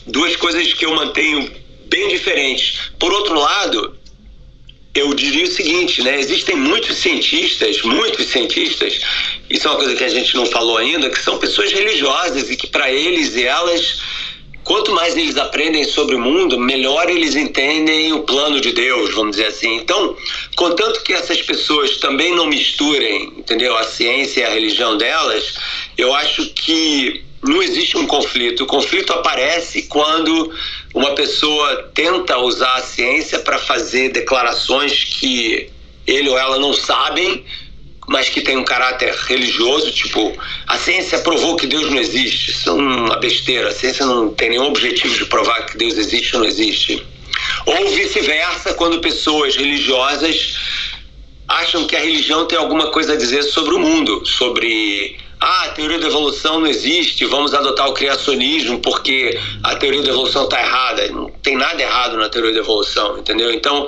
duas 0.04 0.34
coisas 0.34 0.74
que 0.74 0.84
eu 0.84 0.92
mantenho 0.92 1.48
bem 1.86 2.08
diferentes. 2.08 2.90
Por 2.98 3.12
outro 3.12 3.38
lado, 3.38 3.96
eu 4.92 5.14
diria 5.14 5.44
o 5.44 5.46
seguinte, 5.46 6.02
né? 6.02 6.18
Existem 6.18 6.56
muitos 6.56 6.96
cientistas, 6.96 7.80
muitos 7.82 8.26
cientistas, 8.26 9.00
isso 9.48 9.68
é 9.68 9.70
uma 9.70 9.76
coisa 9.76 9.94
que 9.94 10.02
a 10.02 10.08
gente 10.08 10.34
não 10.34 10.44
falou 10.46 10.76
ainda, 10.76 11.08
que 11.08 11.22
são 11.22 11.38
pessoas 11.38 11.72
religiosas 11.72 12.50
e 12.50 12.56
que 12.56 12.66
para 12.66 12.90
eles 12.90 13.36
e 13.36 13.44
elas 13.44 14.00
quanto 14.68 14.92
mais 14.92 15.16
eles 15.16 15.38
aprendem 15.38 15.82
sobre 15.82 16.14
o 16.14 16.20
mundo, 16.20 16.60
melhor 16.60 17.08
eles 17.08 17.34
entendem 17.34 18.12
o 18.12 18.22
plano 18.22 18.60
de 18.60 18.70
Deus, 18.70 19.14
vamos 19.14 19.30
dizer 19.30 19.46
assim. 19.46 19.76
Então, 19.76 20.14
contanto 20.56 21.02
que 21.02 21.14
essas 21.14 21.40
pessoas 21.40 21.96
também 21.96 22.34
não 22.34 22.46
misturem, 22.46 23.32
entendeu, 23.38 23.74
a 23.78 23.84
ciência 23.84 24.42
e 24.42 24.44
a 24.44 24.50
religião 24.50 24.98
delas, 24.98 25.54
eu 25.96 26.14
acho 26.14 26.50
que 26.50 27.24
não 27.42 27.62
existe 27.62 27.96
um 27.96 28.06
conflito. 28.06 28.64
O 28.64 28.66
conflito 28.66 29.10
aparece 29.14 29.84
quando 29.84 30.52
uma 30.92 31.14
pessoa 31.14 31.90
tenta 31.94 32.36
usar 32.36 32.74
a 32.74 32.82
ciência 32.82 33.38
para 33.38 33.58
fazer 33.58 34.10
declarações 34.10 35.02
que 35.02 35.70
ele 36.06 36.28
ou 36.28 36.38
ela 36.38 36.58
não 36.58 36.74
sabem 36.74 37.42
mas 38.08 38.30
que 38.30 38.40
tem 38.40 38.56
um 38.56 38.64
caráter 38.64 39.14
religioso, 39.26 39.92
tipo, 39.92 40.32
a 40.66 40.78
ciência 40.78 41.18
provou 41.18 41.56
que 41.56 41.66
Deus 41.66 41.90
não 41.90 41.98
existe. 41.98 42.50
Isso 42.50 42.70
é 42.70 42.72
uma 42.72 43.16
besteira. 43.16 43.68
A 43.68 43.72
ciência 43.72 44.06
não 44.06 44.30
tem 44.30 44.48
nenhum 44.48 44.64
objetivo 44.64 45.14
de 45.14 45.26
provar 45.26 45.66
que 45.66 45.76
Deus 45.76 45.98
existe 45.98 46.34
ou 46.34 46.40
não 46.40 46.48
existe. 46.48 47.06
Ou 47.66 47.88
vice-versa, 47.90 48.72
quando 48.74 48.98
pessoas 49.00 49.56
religiosas 49.56 50.56
acham 51.46 51.86
que 51.86 51.94
a 51.94 52.00
religião 52.00 52.46
tem 52.46 52.58
alguma 52.58 52.90
coisa 52.90 53.12
a 53.12 53.16
dizer 53.16 53.42
sobre 53.42 53.74
o 53.74 53.78
mundo, 53.78 54.24
sobre 54.24 55.18
ah, 55.38 55.64
a 55.64 55.68
teoria 55.68 55.98
da 55.98 56.06
evolução 56.06 56.60
não 56.60 56.66
existe, 56.66 57.26
vamos 57.26 57.52
adotar 57.52 57.88
o 57.88 57.92
criacionismo 57.92 58.80
porque 58.80 59.38
a 59.62 59.76
teoria 59.76 60.02
da 60.02 60.08
evolução 60.08 60.44
está 60.44 60.60
errada. 60.60 61.08
Não 61.08 61.30
tem 61.42 61.56
nada 61.56 61.80
errado 61.80 62.16
na 62.16 62.30
teoria 62.30 62.54
da 62.54 62.60
evolução, 62.60 63.18
entendeu? 63.18 63.52
Então, 63.52 63.86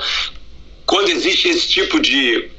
quando 0.84 1.08
existe 1.08 1.48
esse 1.48 1.66
tipo 1.66 1.98
de 1.98 2.50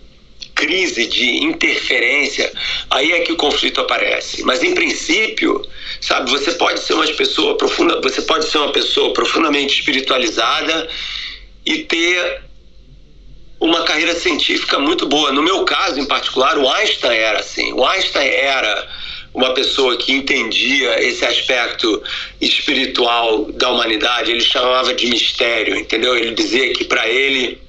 crise 0.61 1.07
de 1.07 1.43
interferência, 1.43 2.51
aí 2.91 3.11
é 3.13 3.21
que 3.21 3.33
o 3.33 3.35
conflito 3.35 3.81
aparece. 3.81 4.43
Mas 4.43 4.61
em 4.61 4.75
princípio, 4.75 5.67
sabe, 5.99 6.29
você 6.29 6.51
pode 6.51 6.79
ser 6.81 6.93
uma 6.93 7.07
pessoa 7.07 7.57
profunda, 7.57 7.99
você 7.99 8.21
pode 8.21 8.45
ser 8.47 8.59
uma 8.59 8.71
pessoa 8.71 9.11
profundamente 9.11 9.79
espiritualizada 9.79 10.87
e 11.65 11.79
ter 11.79 12.43
uma 13.59 13.83
carreira 13.83 14.13
científica 14.13 14.77
muito 14.77 15.07
boa. 15.07 15.31
No 15.31 15.41
meu 15.41 15.65
caso, 15.65 15.99
em 15.99 16.05
particular, 16.05 16.59
o 16.59 16.69
Einstein 16.69 17.17
era 17.17 17.39
assim. 17.39 17.73
O 17.73 17.83
Einstein 17.83 18.29
era 18.29 18.87
uma 19.33 19.55
pessoa 19.55 19.97
que 19.97 20.11
entendia 20.13 21.03
esse 21.03 21.25
aspecto 21.25 22.03
espiritual 22.39 23.45
da 23.53 23.69
humanidade, 23.69 24.29
ele 24.29 24.41
chamava 24.41 24.93
de 24.93 25.07
mistério, 25.07 25.75
entendeu? 25.75 26.15
Ele 26.15 26.35
dizia 26.35 26.71
que 26.73 26.83
para 26.83 27.07
ele 27.07 27.59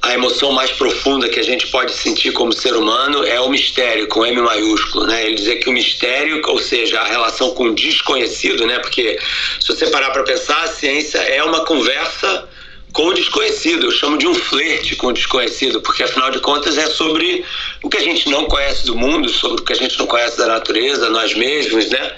a 0.00 0.14
emoção 0.14 0.52
mais 0.52 0.70
profunda 0.70 1.28
que 1.28 1.40
a 1.40 1.44
gente 1.44 1.66
pode 1.68 1.92
sentir 1.92 2.32
como 2.32 2.52
ser 2.52 2.74
humano 2.74 3.24
é 3.24 3.40
o 3.40 3.48
mistério, 3.48 4.06
com 4.06 4.24
M 4.24 4.40
maiúsculo, 4.40 5.06
né? 5.06 5.26
Ele 5.26 5.34
dizer 5.34 5.56
que 5.56 5.68
o 5.68 5.72
mistério, 5.72 6.40
ou 6.46 6.58
seja, 6.58 7.00
a 7.00 7.04
relação 7.04 7.50
com 7.50 7.64
o 7.64 7.74
desconhecido, 7.74 8.66
né? 8.66 8.78
Porque 8.78 9.18
se 9.58 9.66
você 9.66 9.88
parar 9.88 10.10
para 10.10 10.22
pensar, 10.22 10.62
a 10.62 10.68
ciência 10.68 11.18
é 11.18 11.42
uma 11.42 11.64
conversa 11.64 12.48
com 12.92 13.06
o 13.08 13.14
desconhecido. 13.14 13.86
Eu 13.86 13.90
chamo 13.90 14.16
de 14.16 14.26
um 14.26 14.34
flerte 14.34 14.94
com 14.96 15.08
o 15.08 15.12
desconhecido, 15.12 15.80
porque 15.80 16.04
afinal 16.04 16.30
de 16.30 16.38
contas 16.38 16.78
é 16.78 16.86
sobre 16.86 17.44
o 17.82 17.88
que 17.88 17.96
a 17.96 18.02
gente 18.02 18.28
não 18.30 18.44
conhece 18.46 18.86
do 18.86 18.96
mundo, 18.96 19.28
sobre 19.28 19.60
o 19.60 19.64
que 19.64 19.72
a 19.72 19.76
gente 19.76 19.98
não 19.98 20.06
conhece 20.06 20.38
da 20.38 20.46
natureza, 20.46 21.10
nós 21.10 21.34
mesmos, 21.34 21.90
né? 21.90 22.12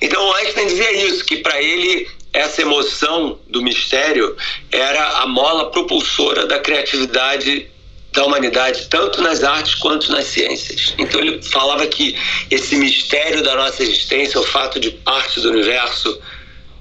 Então 0.00 0.34
Einstein 0.34 0.66
dizia 0.66 1.06
isso, 1.06 1.24
que 1.24 1.38
para 1.38 1.60
ele 1.62 2.08
essa 2.32 2.62
emoção 2.62 3.38
do 3.48 3.62
mistério 3.62 4.36
era 4.70 5.18
a 5.18 5.26
mola 5.26 5.70
propulsora 5.70 6.46
da 6.46 6.58
criatividade 6.58 7.68
da 8.12 8.26
humanidade, 8.26 8.88
tanto 8.88 9.22
nas 9.22 9.42
artes 9.42 9.74
quanto 9.74 10.12
nas 10.12 10.26
ciências. 10.26 10.94
Então 10.98 11.20
ele 11.20 11.42
falava 11.42 11.86
que 11.86 12.14
esse 12.50 12.76
mistério 12.76 13.42
da 13.42 13.56
nossa 13.56 13.82
existência, 13.82 14.38
o 14.38 14.44
fato 14.44 14.78
de 14.78 14.90
parte 14.90 15.40
do 15.40 15.50
universo 15.50 16.20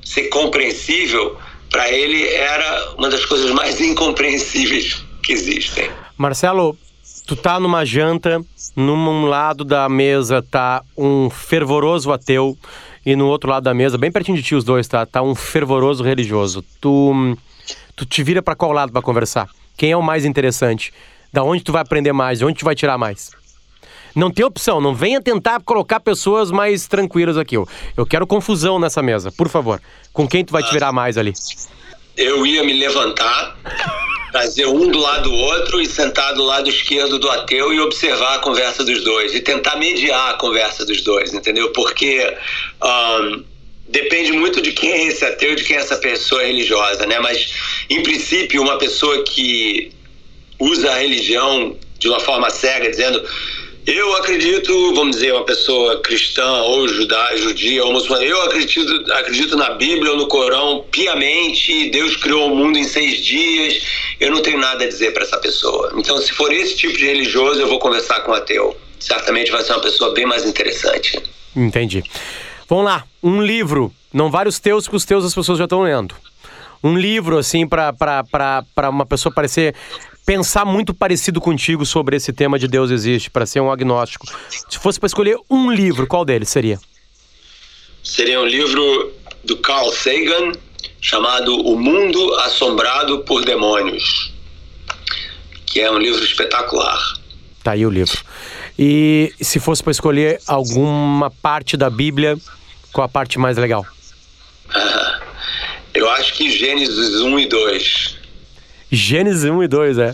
ser 0.04 0.24
compreensível, 0.24 1.38
para 1.70 1.90
ele 1.90 2.28
era 2.28 2.96
uma 2.98 3.10
das 3.10 3.26
coisas 3.26 3.50
mais 3.52 3.80
incompreensíveis 3.80 5.02
que 5.24 5.32
existem. 5.32 5.90
Marcelo, 6.18 6.78
tu 7.26 7.36
tá 7.36 7.62
numa 7.62 7.86
janta, 7.86 8.42
num 8.76 9.26
lado 9.26 9.64
da 9.64 9.88
mesa 9.88 10.42
tá 10.42 10.84
um 10.98 11.30
fervoroso 11.30 12.12
ateu 12.12 12.58
e 13.06 13.16
no 13.16 13.28
outro 13.28 13.50
lado 13.50 13.64
da 13.64 13.74
mesa, 13.74 13.98
bem 13.98 14.12
pertinho 14.12 14.38
de 14.38 14.44
ti 14.44 14.56
os 14.56 14.64
dois, 14.64 14.88
tá? 14.88 15.06
Tá 15.06 15.22
um 15.22 15.34
fervoroso 15.34 16.04
religioso. 16.04 16.64
Tu, 16.80 17.38
tu 17.96 18.06
te 18.06 18.24
vira 18.24 18.42
para 18.42 18.56
qual 18.56 18.72
lado 18.72 18.92
para 18.92 19.02
conversar? 19.02 19.50
Quem 19.76 19.92
é 19.92 19.98
o 19.98 20.02
mais 20.02 20.26
interessante? 20.26 20.94
Da 21.34 21.44
onde 21.44 21.64
tu 21.64 21.72
vai 21.72 21.82
aprender 21.82 22.14
mais? 22.14 22.40
De 22.40 22.46
onde 22.46 22.60
tu 22.60 22.66
vai 22.66 22.76
tirar 22.76 22.98
mais? 22.98 23.32
Não 24.14 24.30
tem 24.30 24.46
opção, 24.46 24.82
não 24.82 24.94
venha 24.94 25.22
tentar 25.22 25.62
colocar 25.62 26.00
pessoas 26.00 26.52
mais 26.52 26.88
tranquilas 26.88 27.38
aqui. 27.38 27.56
Eu, 27.56 27.68
eu 27.96 28.06
quero 28.06 28.28
confusão 28.28 28.78
nessa 28.78 29.02
mesa, 29.02 29.32
por 29.32 29.48
favor. 29.48 29.82
Com 30.12 30.28
quem 30.28 30.44
tu 30.44 30.52
vai 30.52 30.62
te 30.62 30.72
virar 30.72 30.92
mais 30.92 31.18
ali? 31.18 31.34
Eu 32.18 32.46
ia 32.46 32.64
me 32.64 32.74
levantar 32.74 33.58
trazer 34.32 34.66
um 34.66 34.88
do 34.90 35.00
lado 35.00 35.30
do 35.30 35.36
outro 35.36 35.82
e 35.82 35.86
sentar 35.86 36.34
do 36.34 36.44
lado 36.44 36.70
esquerdo 36.70 37.20
do 37.20 37.30
ateu 37.30 37.74
e 37.74 37.80
observar 37.80 38.36
a 38.36 38.40
conversa 38.40 38.84
dos 38.84 39.04
dois 39.04 39.36
e 39.36 39.42
tentar 39.42 39.76
mediar 39.76 40.32
a 40.32 40.34
conversa 40.36 40.86
dos 40.86 41.02
dois, 41.02 41.34
entendeu? 41.34 41.72
Porque 41.74 42.34
um, 42.82 43.44
depende 43.90 44.32
muito 44.32 44.62
de 44.62 44.72
quem 44.72 44.92
é 44.92 45.08
esse 45.08 45.26
ateu 45.26 45.56
de 45.56 45.64
quem 45.64 45.76
é 45.76 45.80
essa 45.80 45.98
pessoa 45.98 46.44
religiosa, 46.44 47.06
né? 47.06 47.20
Mas, 47.20 47.54
em 47.90 48.02
princípio, 48.02 48.62
uma 48.62 48.78
pessoa 48.78 49.24
que 49.24 49.92
usa 50.60 50.92
a 50.92 51.00
religião 51.00 51.76
de 52.00 52.08
uma 52.08 52.20
forma 52.20 52.50
cega, 52.50 52.90
dizendo 52.90 53.24
eu 53.86 54.16
acredito, 54.18 54.94
vamos 54.94 55.16
dizer, 55.16 55.34
uma 55.34 55.44
pessoa 55.44 56.00
cristã 56.02 56.48
ou 56.64 56.88
judá, 56.88 57.36
judia 57.36 57.84
ou 57.84 57.92
muçulmana, 57.92 58.24
eu 58.24 58.42
acredito, 58.44 59.12
acredito 59.14 59.58
na 59.58 59.72
Bíblia 59.72 60.12
ou 60.12 60.18
no 60.18 60.28
Corão 60.28 60.86
piamente, 60.92 61.90
Deus 61.90 62.16
criou 62.16 62.52
o 62.52 62.56
mundo 62.56 62.78
em 62.78 62.84
seis 62.84 63.26
dias, 63.26 63.82
eu 64.20 64.32
não 64.32 64.42
tenho 64.42 64.60
nada 64.60 64.84
a 64.84 64.88
dizer 64.88 65.14
para 65.14 65.24
essa 65.24 65.38
pessoa. 65.38 65.94
Então, 65.98 66.18
se 66.20 66.32
for 66.32 66.54
esse 66.54 66.76
tipo 66.78 66.96
de 66.98 67.06
religioso, 67.06 67.60
eu 67.60 67.68
vou 67.68 67.80
conversar 67.80 68.22
com 68.22 68.32
o 68.32 68.36
ateu. 68.36 68.78
Certamente 69.00 69.52
vai 69.52 69.64
ser 69.64 69.74
uma 69.74 69.82
pessoa 69.82 70.14
bem 70.14 70.28
mais 70.28 70.46
interessante. 70.46 71.20
Entendi. 71.56 72.04
Vamos 72.70 72.86
lá, 72.86 73.04
um 73.24 73.42
livro, 73.42 73.92
não 74.14 74.30
vários 74.30 74.60
teus, 74.60 74.88
que 74.88 74.96
os 74.96 75.06
teus 75.06 75.26
as 75.26 75.34
pessoas 75.34 75.58
já 75.58 75.64
estão 75.64 75.82
lendo. 75.82 76.16
Um 76.84 76.98
livro, 76.98 77.38
assim, 77.38 77.68
para 77.68 78.64
uma 78.90 79.06
pessoa 79.06 79.34
parecer 79.34 79.76
pensar 80.32 80.64
muito 80.64 80.94
parecido 80.94 81.42
contigo 81.42 81.86
sobre 81.86 82.16
esse 82.16 82.32
tema 82.32 82.58
de 82.58 82.66
Deus 82.66 82.90
existe, 82.90 83.30
para 83.30 83.46
ser 83.46 83.60
um 83.60 83.70
agnóstico. 83.70 84.26
Se 84.70 84.80
fosse 84.80 84.98
para 84.98 85.08
escolher 85.08 85.38
um 85.50 85.70
livro, 85.70 86.08
qual 86.08 86.24
deles 86.24 86.48
seria? 86.48 86.80
Seria 88.02 88.40
um 88.40 88.46
livro 88.46 89.12
do 89.44 89.58
Carl 89.58 89.92
Sagan 89.92 90.54
chamado 91.02 91.54
O 91.68 91.78
Mundo 91.78 92.34
Assombrado 92.46 93.26
por 93.26 93.44
Demônios, 93.44 94.32
que 95.66 95.82
é 95.82 95.92
um 95.92 95.98
livro 95.98 96.24
espetacular. 96.24 96.98
Tá 97.62 97.74
aí 97.74 97.86
o 97.86 97.90
livro. 97.90 98.18
E 98.80 99.34
se 99.42 99.60
fosse 99.60 99.84
para 99.84 99.92
escolher 99.92 100.40
alguma 100.48 101.30
parte 101.30 101.76
da 101.76 101.90
Bíblia, 101.90 102.38
qual 102.94 103.04
a 103.04 103.10
parte 103.10 103.38
mais 103.38 103.58
legal? 103.58 103.86
eu 105.94 106.10
acho 106.12 106.36
que 106.36 106.50
Gênesis 106.50 107.20
1 107.20 107.38
e 107.38 107.46
2. 107.48 108.21
Gênesis 108.92 109.44
1 109.46 109.64
e 109.64 109.68
2, 109.68 109.98
é. 109.98 110.14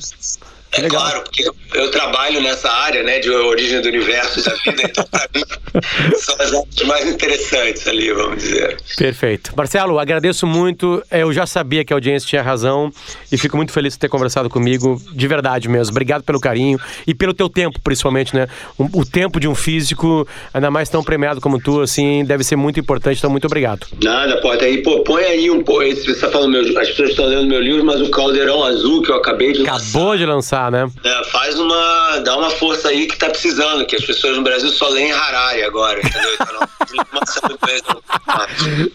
É 0.74 0.82
Legal. 0.82 1.02
claro, 1.02 1.24
porque 1.24 1.50
eu 1.74 1.92
trabalho 1.92 2.42
nessa 2.42 2.72
área, 2.72 3.04
né, 3.04 3.20
de 3.20 3.30
origem 3.30 3.82
do 3.82 3.88
universo 3.88 4.44
da 4.44 4.54
vida, 4.56 4.84
então 4.84 5.06
para 5.10 5.28
mim 5.34 5.44
são 6.18 6.36
as 6.40 6.54
artes 6.54 6.88
mais 6.88 7.08
interessantes 7.08 7.88
ali, 7.88 8.12
vamos 8.12 8.44
dizer. 8.44 8.78
Perfeito. 8.98 9.54
Marcelo, 9.56 10.00
agradeço 10.00 10.48
muito. 10.48 11.04
Eu 11.12 11.32
já 11.34 11.46
sabia 11.46 11.84
que 11.84 11.94
a 11.94 11.96
audiência 11.96 12.28
tinha 12.28 12.42
razão 12.42 12.92
e 13.32 13.38
fico 13.38 13.58
muito 13.58 13.72
feliz 13.72 13.94
de 13.94 14.00
ter 14.00 14.10
conversado 14.10 14.50
comigo, 14.50 15.02
de 15.12 15.28
verdade 15.28 15.68
mesmo. 15.70 15.92
Obrigado 15.92 16.24
pelo 16.24 16.40
carinho 16.40 16.80
e 17.06 17.14
pelo 17.14 17.34
teu 17.34 17.50
tempo, 17.50 17.80
principalmente, 17.82 18.36
né? 18.36 18.48
O, 18.78 19.06
tempo 19.06 19.40
de 19.40 19.48
um 19.48 19.56
físico, 19.56 20.28
ainda 20.54 20.70
mais 20.70 20.90
tão 20.90 21.04
premiado 21.04 21.40
como 21.40 21.60
tu, 21.60 21.82
assim, 21.82 22.24
deve 22.26 22.44
ser 22.44 22.56
muito 22.56 22.80
importante, 22.80 23.18
então 23.18 23.30
muito 23.30 23.46
obrigado. 23.46 23.88
Nada, 24.04 24.40
pode 24.42 24.64
aí, 24.64 24.82
pô, 24.82 25.00
põe 25.04 25.24
aí 25.24 25.50
um 25.50 25.64
pô, 25.64 25.78
você 25.80 26.12
está 26.12 26.30
falando 26.30 26.52
meu, 26.52 26.62
as 26.62 26.90
pessoas 26.90 27.12
estão 27.12 27.26
lendo 27.26 27.48
meu 27.48 27.62
livro, 27.62 27.86
mas 27.86 28.02
o 28.02 28.10
Caldeirão 28.10 28.64
Azul 28.64 29.02
que 29.02 29.12
eu 29.12 29.16
acabei 29.16 29.54
de 29.54 29.62
Acabou 29.62 30.10
lançar. 30.10 30.18
de 30.18 30.26
lançar 30.26 30.72
né? 30.72 30.88
É, 31.04 31.24
faz 31.26 31.57
uma. 31.58 32.20
dá 32.20 32.38
uma 32.38 32.50
força 32.50 32.90
aí 32.90 33.08
que 33.08 33.18
tá 33.18 33.30
precisando, 33.30 33.86
que 33.86 33.96
as 33.96 34.06
pessoas 34.06 34.38
no 34.38 34.44
Brasil 34.44 34.70
só 34.70 34.88
leem 34.90 35.12
Harari 35.12 35.64
agora, 35.64 36.00
entendeu? 36.00 36.32
Então, 36.34 38.02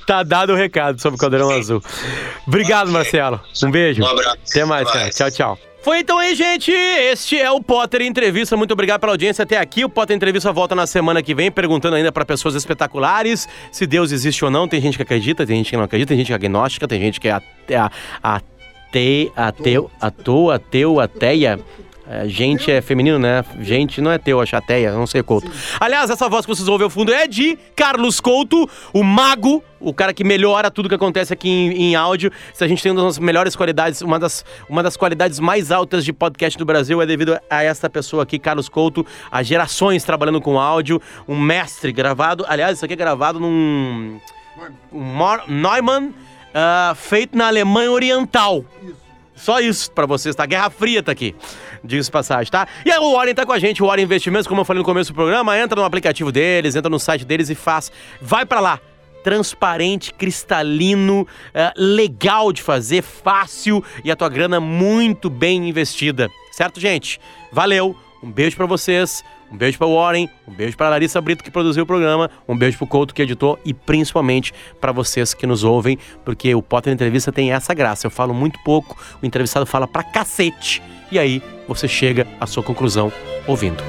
tá 0.07 0.23
dado 0.23 0.53
o 0.53 0.57
recado 0.57 1.01
sobre 1.01 1.17
o 1.17 1.21
Caldeirão 1.21 1.51
Azul. 1.51 1.83
Obrigado, 2.47 2.91
Marcelo. 2.91 3.41
Um 3.63 3.71
beijo. 3.71 4.03
Um 4.03 4.07
abraço. 4.07 4.39
Até 4.51 4.65
mais, 4.65 4.91
cara. 4.91 5.11
Tchau, 5.11 5.31
tchau. 5.31 5.59
Foi 5.83 5.99
então 5.99 6.17
aí, 6.17 6.33
gente. 6.37 6.71
Este 6.71 7.37
é 7.41 7.51
o 7.51 7.61
Potter 7.61 8.03
Entrevista. 8.03 8.57
Muito 8.57 8.71
obrigado 8.71 9.01
pela 9.01 9.13
audiência 9.13 9.43
até 9.43 9.59
aqui. 9.59 9.85
O 9.85 9.89
Potter 9.89 10.17
Entrevista 10.17 10.53
volta 10.53 10.77
na 10.77 10.87
semana 10.87 11.21
que 11.21 11.35
vem, 11.35 11.51
perguntando 11.51 11.97
ainda 11.97 12.13
para 12.13 12.25
pessoas 12.25 12.55
espetaculares 12.55 13.49
se 13.73 13.85
Deus 13.85 14.13
existe 14.13 14.45
ou 14.45 14.51
não. 14.51 14.69
Tem 14.69 14.81
gente 14.81 14.97
que 14.97 15.03
acredita, 15.03 15.45
tem 15.45 15.57
gente 15.57 15.71
que 15.71 15.77
não 15.77 15.83
acredita, 15.83 16.11
tem 16.11 16.19
gente 16.19 16.29
que 16.29 16.33
é 16.33 16.37
agnóstica, 16.37 16.87
tem 16.87 17.01
gente 17.01 17.21
que 17.21 17.27
é 17.27 17.33
ate, 18.23 19.33
ateu, 19.35 19.91
ateu, 20.01 20.51
ateu, 20.53 21.01
ateia. 21.01 21.59
É, 22.07 22.29
gente 22.29 22.71
é 22.71 22.83
feminino, 22.83 23.19
né? 23.19 23.45
Gente 23.61 24.01
não 24.01 24.11
é 24.11 24.19
teu, 24.19 24.43
é 24.43 24.47
chateia, 24.47 24.93
não 24.93 25.07
sei 25.07 25.23
Couto. 25.23 25.51
Aliás, 25.79 26.11
essa 26.11 26.29
voz 26.29 26.45
que 26.45 26.53
vocês 26.53 26.67
ouvem 26.67 26.85
ao 26.85 26.91
fundo 26.91 27.13
é 27.13 27.29
de 27.29 27.57
Carlos 27.77 28.21
Couto, 28.21 28.69
o 28.93 29.05
mago, 29.05 29.63
o 29.79 29.95
cara 29.95 30.13
que 30.13 30.25
melhora 30.25 30.69
tudo 30.69 30.89
que 30.89 30.97
acontece 30.97 31.33
aqui 31.33 31.49
em, 31.49 31.91
em, 31.91 31.95
áudio. 31.95 32.33
Se 32.53 32.65
a 32.65 32.69
gente 32.69 32.83
tem 32.83 32.91
uma 32.91 33.05
das 33.05 33.19
melhores 33.21 33.55
qualidades, 33.55 34.03
uma 34.03 34.19
das, 34.19 34.45
uma 34.69 34.83
das 34.83 34.97
qualidades 34.97 35.39
mais 35.39 35.71
altas 35.71 36.05
de 36.05 36.13
podcast 36.13 36.59
do 36.59 36.65
Brasil 36.65 37.01
é 37.01 37.07
devido 37.07 37.39
a 37.49 37.63
esta 37.63 37.89
pessoa 37.89 38.25
aqui, 38.25 38.37
Carlos 38.39 38.69
Couto, 38.69 39.07
há 39.31 39.43
gerações 39.43 40.03
trabalhando 40.03 40.41
com 40.41 40.59
áudio, 40.59 41.01
um 41.29 41.41
mestre 41.41 41.93
gravado. 41.93 42.45
Aliás, 42.49 42.77
isso 42.77 42.85
aqui 42.85 42.95
é 42.95 42.97
gravado 42.97 43.39
num. 43.39 44.19
Um 44.93 45.19
Neumann, 45.49 46.09
uh, 46.09 46.95
feito 46.97 47.39
na 47.39 47.47
Alemanha 47.47 47.91
Oriental. 47.91 48.65
Isso. 48.83 49.02
Só 49.35 49.61
isso 49.61 49.91
para 49.91 50.07
vocês, 50.07 50.35
tá? 50.35 50.47
Guerra 50.47 50.71
Fria 50.71 51.03
tá 51.03 51.13
aqui. 51.13 51.35
Diz 51.83 52.09
passagem, 52.11 52.51
tá? 52.51 52.67
E 52.85 52.91
aí 52.91 52.99
o 52.99 53.13
Warren 53.13 53.35
tá 53.35 53.45
com 53.45 53.53
a 53.53 53.59
gente, 53.59 53.83
o 53.83 53.87
Warren 53.87 54.05
Investimentos, 54.05 54.47
como 54.47 54.61
eu 54.61 54.65
falei 54.65 54.79
no 54.79 54.85
começo 54.85 55.13
do 55.13 55.15
programa, 55.15 55.59
entra 55.59 55.81
no 55.81 55.85
aplicativo 55.85 56.31
deles, 56.31 56.77
entra 56.77 56.91
no 56.91 56.99
site 56.99 57.25
deles 57.25 57.51
e 57.51 57.55
faz. 57.55 57.91
Vai 58.21 58.47
para 58.47 58.61
lá 58.61 58.81
transparente, 59.23 60.13
cristalino, 60.13 61.23
uh, 61.23 61.73
legal 61.77 62.53
de 62.53 62.61
fazer, 62.61 63.03
fácil 63.03 63.83
e 64.05 64.11
a 64.11 64.17
tua 64.17 64.29
grana 64.29 64.59
muito 64.61 65.31
bem 65.31 65.69
investida. 65.69 66.29
Certo, 66.51 66.81
gente? 66.81 67.21
Valeu, 67.53 67.97
um 68.23 68.31
beijo 68.31 68.57
para 68.57 68.67
vocês. 68.67 69.23
Um 69.53 69.57
beijo 69.57 69.77
para 69.77 69.87
Warren, 69.87 70.31
um 70.49 70.53
beijo 70.53 70.77
para 70.77 70.89
Larissa 70.89 71.21
Brito 71.21 71.45
que 71.45 71.51
produziu 71.51 71.85
o 71.85 71.87
programa, 71.87 72.31
um 72.49 72.57
beijo 72.57 72.79
para 72.79 72.85
o 72.85 72.89
Couto 72.89 73.15
que 73.15 73.21
editou 73.21 73.59
e 73.65 73.75
principalmente 73.75 74.53
para 74.81 74.93
vocês 74.93 75.35
que 75.35 75.47
nos 75.47 75.63
ouvem, 75.63 75.99
porque 76.25 76.55
o 76.55 76.63
Potter 76.63 76.93
Entrevista 76.93 77.31
tem 77.31 77.53
essa 77.53 77.75
graça. 77.75 78.07
Eu 78.07 78.11
falo 78.11 78.33
muito 78.33 78.59
pouco, 78.65 78.97
o 79.23 79.27
entrevistado 79.27 79.67
fala 79.67 79.87
pra 79.87 80.03
cacete 80.03 80.83
e 81.11 81.19
aí 81.19 81.43
você 81.69 81.87
chega 81.87 82.27
à 82.41 82.47
sua 82.47 82.63
conclusão 82.63 83.13
ouvindo. 83.47 83.83